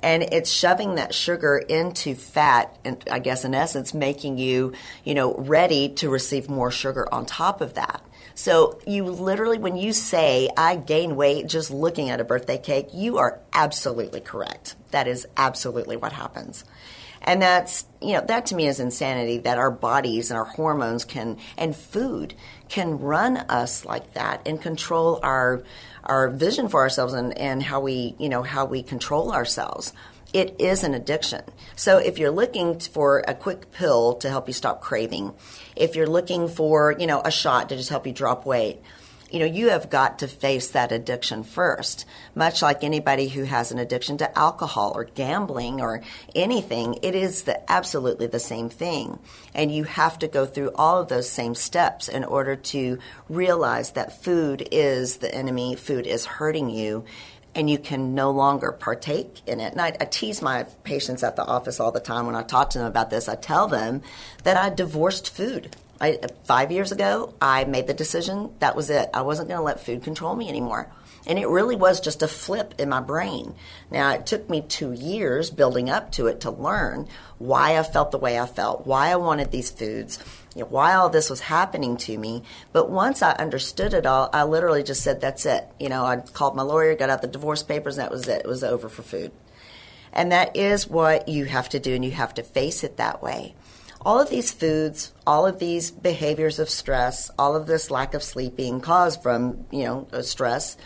and 0.03 0.23
it's 0.23 0.51
shoving 0.51 0.97
that 0.97 1.15
sugar 1.15 1.57
into 1.57 2.15
fat 2.15 2.79
and 2.85 3.03
I 3.11 3.19
guess 3.19 3.45
in 3.45 3.55
essence 3.55 3.95
making 3.95 4.39
you, 4.39 4.75
you 5.05 5.15
know, 5.15 5.35
ready 5.35 5.89
to 5.97 6.11
receive 6.11 6.49
more 6.49 6.71
sugar 6.71 7.13
on 7.13 7.27
top 7.27 7.61
of 7.61 7.75
that. 7.75 8.03
So 8.35 8.79
you 8.87 9.05
literally, 9.05 9.59
when 9.59 9.77
you 9.77 9.95
say, 9.95 10.51
I 10.57 10.77
gain 10.77 11.17
weight 11.17 11.47
just 11.47 11.71
looking 11.71 12.11
at 12.11 12.21
a 12.21 12.25
birthday 12.25 12.59
cake, 12.59 12.89
you 12.93 13.17
are 13.17 13.41
absolutely 13.55 14.21
correct. 14.21 14.77
That 14.91 15.09
is 15.09 15.27
absolutely 15.39 15.97
what 15.97 16.13
happens. 16.13 16.65
And 17.27 17.43
that's, 17.43 17.85
you 18.01 18.13
know, 18.13 18.25
that 18.27 18.47
to 18.47 18.55
me 18.55 18.69
is 18.69 18.79
insanity 18.79 19.39
that 19.39 19.59
our 19.59 19.71
bodies 19.71 20.31
and 20.31 20.39
our 20.39 20.45
hormones 20.45 21.05
can, 21.05 21.39
and 21.59 21.75
food 21.75 22.35
can 22.69 23.01
run 23.01 23.37
us 23.37 23.85
like 23.85 24.15
that 24.15 24.47
and 24.47 24.63
control 24.63 25.19
our, 25.23 25.65
our 26.05 26.31
vision 26.31 26.69
for 26.69 26.81
ourselves 26.81 27.15
and, 27.15 27.37
and 27.37 27.63
how 27.63 27.81
we, 27.81 28.15
you 28.19 28.29
know, 28.29 28.43
how 28.43 28.65
we 28.65 28.83
control 28.83 29.33
ourselves 29.33 29.93
it 30.33 30.57
is 30.59 30.85
an 30.85 30.93
addiction. 30.93 31.43
So 31.77 31.97
if 31.97 32.19
you're 32.19 32.31
looking 32.31 32.79
for 32.79 33.25
a 33.27 33.33
quick 33.33 33.73
pill 33.73 34.17
to 34.17 34.29
help 34.29 34.49
you 34.49 34.53
stop 34.53 34.83
craving, 34.83 35.33
if 35.75 35.97
you're 35.97 36.07
looking 36.07 36.49
for, 36.49 36.95
you 36.99 37.07
know, 37.07 37.23
a 37.25 37.31
shot 37.31 37.71
to 37.71 37.77
just 37.77 37.89
help 37.89 38.07
you 38.07 38.13
drop 38.13 38.45
weight, 38.45 38.83
you 39.31 39.41
know, 39.41 39.47
you 39.47 39.71
have 39.71 39.91
got 39.91 40.21
to 40.21 40.29
face 40.29 40.69
that 40.69 40.93
addiction 40.93 41.43
first. 41.43 42.05
Much 42.35 42.63
like 42.63 42.85
anybody 42.85 43.29
who 43.29 43.43
has 43.43 43.73
an 43.73 43.79
addiction 43.79 44.17
to 44.19 44.39
alcohol 44.39 44.93
or 44.95 45.05
gambling 45.05 45.81
or 45.81 46.03
anything, 46.35 46.99
it 47.03 47.15
is 47.15 47.43
the, 47.43 47.71
absolutely 47.71 48.29
the 48.29 48.39
same 48.39 48.69
thing. 48.69 49.19
And 49.55 49.75
you 49.75 49.85
have 49.85 50.19
to 50.21 50.29
go 50.29 50.47
through 50.47 50.73
all 50.77 51.01
of 51.01 51.09
those 51.09 51.29
same 51.29 51.55
steps 51.57 52.09
in 52.09 52.25
order 52.25 52.55
to 52.57 52.99
realize 53.29 53.93
that 53.93 54.23
food 54.23 54.69
is 54.71 55.17
the 55.17 55.35
enemy, 55.35 55.75
food 55.75 56.07
is 56.07 56.25
hurting 56.25 56.71
you, 56.71 57.05
and 57.57 57.69
you 57.69 57.79
can 57.79 58.15
no 58.15 58.31
longer 58.31 58.71
partake 58.71 59.41
in 59.47 59.61
it. 59.61 59.73
And 59.73 59.81
I, 59.81 59.89
I, 59.99 60.05
tease 60.05 60.43
my 60.43 60.65
patients 60.85 61.23
at 61.23 61.37
the 61.37 61.45
office 61.45 61.81
all 61.81 61.91
the 61.91 62.01
time 62.01 62.27
when 62.27 62.37
I 62.37 62.43
talk 62.43 62.71
to 62.71 62.79
them 62.79 62.87
about 62.87 63.09
this. 63.09 63.31
I 63.31 63.35
tell 63.35 63.67
them 63.67 64.03
that 64.45 64.59
I 64.59 64.69
divorced 64.69 65.35
food. 65.35 65.75
I, 66.01 66.19
five 66.45 66.71
years 66.73 66.93
ago, 66.93 67.35
I 67.41 67.65
made 67.65 67.87
the 67.87 67.95
decision 67.95 68.53
that 68.59 68.77
was 68.77 68.91
it. 68.91 69.09
I 69.15 69.23
wasn't 69.23 69.49
going 69.49 69.59
to 69.59 69.65
let 69.65 69.81
food 69.81 70.03
control 70.03 70.37
me 70.37 70.49
anymore. 70.49 70.91
And 71.27 71.39
it 71.39 71.49
really 71.49 71.75
was 71.75 72.01
just 72.01 72.23
a 72.23 72.29
flip 72.29 72.75
in 72.79 72.89
my 72.89 73.01
brain. 73.01 73.55
Now, 73.91 74.13
it 74.13 74.27
took 74.27 74.49
me 74.49 74.61
two 74.61 74.93
years 74.93 75.51
building 75.51 75.91
up 75.91 76.13
to 76.13 76.29
it 76.29 76.43
to 76.43 76.53
learn 76.53 77.09
why 77.39 77.79
I 77.79 77.83
felt 77.83 78.13
the 78.13 78.19
way 78.19 78.39
I 78.39 78.47
felt, 78.47 78.87
why 78.87 79.09
I 79.09 79.17
wanted 79.17 79.51
these 79.51 79.71
foods, 79.71 80.21
you 80.55 80.63
know, 80.63 80.69
why 80.69 80.95
all 80.95 81.11
this 81.11 81.29
was 81.29 81.41
happening 81.41 81.97
to 81.99 82.17
me. 82.17 82.45
But 82.73 82.91
once 82.91 83.23
I 83.23 83.33
understood 83.33 83.93
it 83.93 84.07
all, 84.07 84.31
I 84.33 84.45
literally 84.45 84.85
just 84.85 85.03
said, 85.03 85.21
that's 85.21 85.47
it. 85.47 85.67
You 85.81 85.89
know, 85.89 86.05
I 86.05 86.19
called 86.19 86.55
my 86.55 86.63
lawyer, 86.63 86.95
got 86.95 87.11
out 87.11 87.23
the 87.23 87.29
divorce 87.29 87.65
papers, 87.65 87.99
and 87.99 88.05
that 88.05 88.13
was 88.13 88.29
it. 88.29 88.43
It 88.43 88.49
was 88.49 88.63
over 88.63 88.89
for 88.89 89.03
food. 89.03 89.33
And 90.13 90.31
that 90.31 90.57
is 90.57 90.87
what 90.89 91.29
you 91.29 91.45
have 91.47 91.69
to 91.71 91.81
do, 91.81 91.95
and 91.95 92.05
you 92.05 92.13
have 92.13 92.35
to 92.35 92.43
face 92.43 92.85
it 92.85 92.99
that 92.99 93.23
way. 93.23 93.55
All 94.07 94.21
of 94.21 94.31
these 94.31 94.53
foods, 94.53 95.13
all 95.27 95.47
of 95.47 95.59
these 95.59 95.91
behaviors 95.91 96.61
of 96.61 96.71
stress, 96.71 97.29
all 97.37 97.57
of 97.57 97.67
this 97.67 97.91
lack 97.91 98.15
of 98.15 98.23
sleeping 98.23 98.81
caused 98.81 99.21
from, 99.21 99.67
you 99.73 99.83
know, 99.83 100.07
stress, 100.23 100.77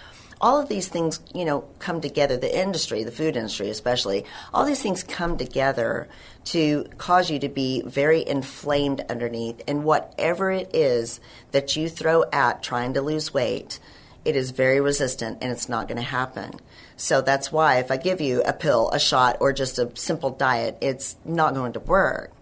all 0.40 0.58
of 0.58 0.70
these 0.70 0.88
things, 0.88 1.20
you 1.34 1.44
know, 1.44 1.68
come 1.80 2.00
together. 2.00 2.38
The 2.38 2.58
industry, 2.58 3.04
the 3.04 3.12
food 3.12 3.36
industry 3.36 3.68
especially, 3.68 4.24
all 4.54 4.64
these 4.64 4.80
things 4.80 5.02
come 5.02 5.36
together 5.36 6.08
to 6.44 6.86
cause 6.96 7.30
you 7.30 7.38
to 7.40 7.50
be 7.50 7.82
very 7.82 8.26
inflamed 8.26 9.04
underneath. 9.10 9.60
And 9.68 9.84
whatever 9.84 10.50
it 10.50 10.74
is 10.74 11.20
that 11.50 11.76
you 11.76 11.90
throw 11.90 12.24
at 12.32 12.62
trying 12.62 12.94
to 12.94 13.02
lose 13.02 13.34
weight, 13.34 13.80
it 14.24 14.34
is 14.34 14.50
very 14.50 14.80
resistant 14.80 15.40
and 15.42 15.52
it's 15.52 15.68
not 15.68 15.88
going 15.88 15.96
to 15.96 16.02
happen. 16.02 16.52
So 16.96 17.20
that's 17.20 17.52
why 17.52 17.80
if 17.80 17.90
I 17.90 17.98
give 17.98 18.22
you 18.22 18.42
a 18.44 18.54
pill, 18.54 18.88
a 18.94 18.98
shot, 18.98 19.36
or 19.40 19.52
just 19.52 19.78
a 19.78 19.94
simple 19.94 20.30
diet, 20.30 20.78
it's 20.80 21.16
not 21.26 21.52
going 21.52 21.74
to 21.74 21.80
work. 21.80 22.32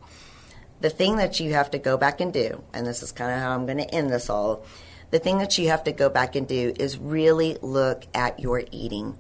The 0.80 0.90
thing 0.90 1.16
that 1.16 1.40
you 1.40 1.54
have 1.54 1.70
to 1.72 1.78
go 1.78 1.96
back 1.96 2.20
and 2.20 2.32
do, 2.32 2.62
and 2.72 2.86
this 2.86 3.02
is 3.02 3.10
kind 3.12 3.32
of 3.32 3.40
how 3.40 3.52
I'm 3.52 3.66
going 3.66 3.78
to 3.78 3.94
end 3.94 4.10
this 4.10 4.30
all, 4.30 4.64
the 5.10 5.18
thing 5.18 5.38
that 5.38 5.58
you 5.58 5.68
have 5.68 5.84
to 5.84 5.92
go 5.92 6.08
back 6.08 6.36
and 6.36 6.46
do 6.46 6.72
is 6.78 6.98
really 6.98 7.56
look 7.62 8.04
at 8.14 8.38
your 8.38 8.62
eating. 8.70 9.16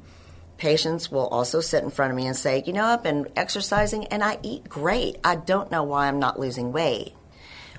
Patients 0.56 1.10
will 1.10 1.26
also 1.28 1.60
sit 1.60 1.82
in 1.82 1.90
front 1.90 2.10
of 2.10 2.16
me 2.16 2.26
and 2.26 2.36
say, 2.36 2.62
You 2.66 2.72
know, 2.72 2.84
I've 2.84 3.02
been 3.02 3.28
exercising 3.36 4.06
and 4.06 4.22
I 4.22 4.38
eat 4.42 4.68
great. 4.68 5.16
I 5.24 5.36
don't 5.36 5.70
know 5.70 5.82
why 5.82 6.08
I'm 6.08 6.18
not 6.18 6.38
losing 6.38 6.72
weight. 6.72 7.14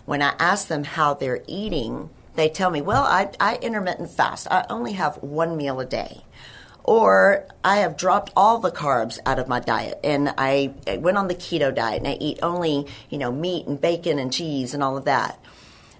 When 0.05 0.21
I 0.21 0.33
ask 0.39 0.67
them 0.67 0.83
how 0.83 1.13
they're 1.13 1.43
eating, 1.45 2.09
they 2.35 2.49
tell 2.49 2.71
me, 2.71 2.81
Well, 2.81 3.03
I, 3.03 3.31
I 3.39 3.57
intermittent 3.57 4.09
fast. 4.09 4.47
I 4.49 4.65
only 4.69 4.93
have 4.93 5.17
one 5.17 5.55
meal 5.55 5.79
a 5.79 5.85
day 5.85 6.23
or 6.83 7.45
I 7.63 7.77
have 7.77 7.97
dropped 7.97 8.31
all 8.35 8.59
the 8.59 8.71
carbs 8.71 9.19
out 9.25 9.39
of 9.39 9.47
my 9.47 9.59
diet 9.59 9.99
and 10.03 10.33
I 10.37 10.73
went 10.99 11.17
on 11.17 11.27
the 11.27 11.35
keto 11.35 11.73
diet 11.73 11.99
and 11.99 12.07
I 12.07 12.17
eat 12.19 12.39
only, 12.41 12.87
you 13.09 13.17
know, 13.17 13.31
meat 13.31 13.67
and 13.67 13.79
bacon 13.79 14.19
and 14.19 14.31
cheese 14.31 14.73
and 14.73 14.83
all 14.83 14.97
of 14.97 15.05
that 15.05 15.39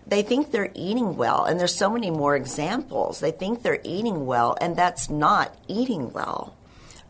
they 0.10 0.24
think 0.24 0.52
they're 0.52 0.72
eating 0.74 1.16
well, 1.16 1.46
and 1.46 1.60
there's 1.60 1.76
so 1.76 1.90
many 1.90 2.10
more 2.10 2.36
examples. 2.36 3.20
They 3.20 3.32
think 3.32 3.62
they're 3.62 3.82
eating 3.84 4.26
well, 4.26 4.58
and 4.60 4.76
that's 4.76 5.10
not 5.10 5.56
eating 5.68 6.12
well. 6.12 6.56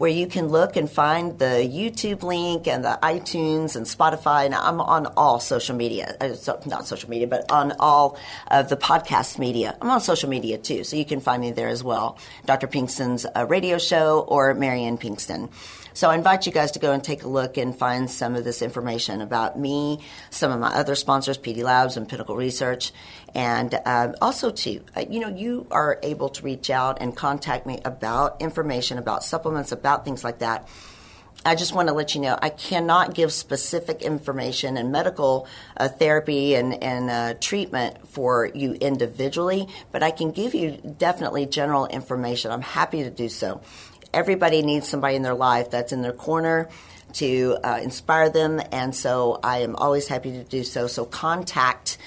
where 0.00 0.10
you 0.10 0.26
can 0.26 0.48
look 0.48 0.76
and 0.76 0.90
find 0.90 1.38
the 1.38 1.68
YouTube 1.70 2.22
link 2.22 2.66
and 2.66 2.82
the 2.82 2.98
iTunes 3.02 3.76
and 3.76 3.84
Spotify. 3.84 4.46
And 4.46 4.54
I'm 4.54 4.80
on 4.80 5.04
all 5.14 5.40
social 5.40 5.76
media, 5.76 6.16
uh, 6.22 6.34
not 6.64 6.86
social 6.86 7.10
media, 7.10 7.26
but 7.26 7.52
on 7.52 7.72
all 7.78 8.16
of 8.50 8.70
the 8.70 8.78
podcast 8.78 9.38
media. 9.38 9.76
I'm 9.78 9.90
on 9.90 10.00
social 10.00 10.30
media 10.30 10.56
too, 10.56 10.84
so 10.84 10.96
you 10.96 11.04
can 11.04 11.20
find 11.20 11.42
me 11.42 11.50
there 11.50 11.68
as 11.68 11.84
well. 11.84 12.16
Dr. 12.46 12.66
Pinkston's 12.66 13.26
uh, 13.26 13.44
radio 13.46 13.76
show 13.76 14.20
or 14.20 14.54
Marianne 14.54 14.96
Pinkston. 14.96 15.50
So 15.92 16.10
I 16.10 16.14
invite 16.14 16.46
you 16.46 16.52
guys 16.52 16.72
to 16.72 16.78
go 16.78 16.92
and 16.92 17.02
take 17.02 17.22
a 17.22 17.28
look 17.28 17.56
and 17.56 17.76
find 17.76 18.10
some 18.10 18.34
of 18.34 18.44
this 18.44 18.62
information 18.62 19.20
about 19.20 19.58
me, 19.58 20.00
some 20.30 20.52
of 20.52 20.60
my 20.60 20.68
other 20.68 20.94
sponsors, 20.94 21.38
PD 21.38 21.62
Labs 21.62 21.96
and 21.96 22.08
Pinnacle 22.08 22.36
Research, 22.36 22.92
and 23.34 23.74
uh, 23.74 24.12
also 24.20 24.50
too, 24.50 24.84
uh, 24.96 25.04
you 25.08 25.20
know, 25.20 25.28
you 25.28 25.66
are 25.70 25.98
able 26.02 26.28
to 26.30 26.42
reach 26.42 26.70
out 26.70 26.98
and 27.00 27.16
contact 27.16 27.66
me 27.66 27.80
about 27.84 28.40
information 28.40 28.98
about 28.98 29.24
supplements, 29.24 29.72
about 29.72 30.04
things 30.04 30.24
like 30.24 30.38
that 30.38 30.68
I 31.44 31.54
just 31.54 31.74
want 31.74 31.88
to 31.88 31.94
let 31.94 32.14
you 32.14 32.20
know 32.20 32.38
I 32.40 32.50
cannot 32.50 33.14
give 33.14 33.32
specific 33.32 34.02
information 34.02 34.76
and 34.76 34.92
medical 34.92 35.46
uh, 35.74 35.88
therapy 35.88 36.54
and, 36.54 36.82
and 36.82 37.08
uh, 37.08 37.34
treatment 37.40 38.06
for 38.08 38.50
you 38.54 38.74
individually, 38.74 39.66
but 39.90 40.02
I 40.02 40.10
can 40.10 40.32
give 40.32 40.54
you 40.54 40.72
definitely 40.98 41.46
general 41.46 41.86
information. 41.86 42.50
I'm 42.50 42.60
happy 42.60 43.04
to 43.04 43.10
do 43.10 43.30
so. 43.30 43.62
Everybody 44.12 44.62
needs 44.62 44.88
somebody 44.88 45.16
in 45.16 45.22
their 45.22 45.34
life 45.34 45.70
that's 45.70 45.92
in 45.92 46.02
their 46.02 46.12
corner 46.12 46.68
to 47.14 47.56
uh, 47.64 47.80
inspire 47.82 48.30
them, 48.30 48.60
and 48.72 48.94
so 48.94 49.40
I 49.42 49.58
am 49.58 49.76
always 49.76 50.08
happy 50.08 50.32
to 50.32 50.44
do 50.44 50.64
so. 50.64 50.86
So 50.86 51.04
contact 51.04 51.98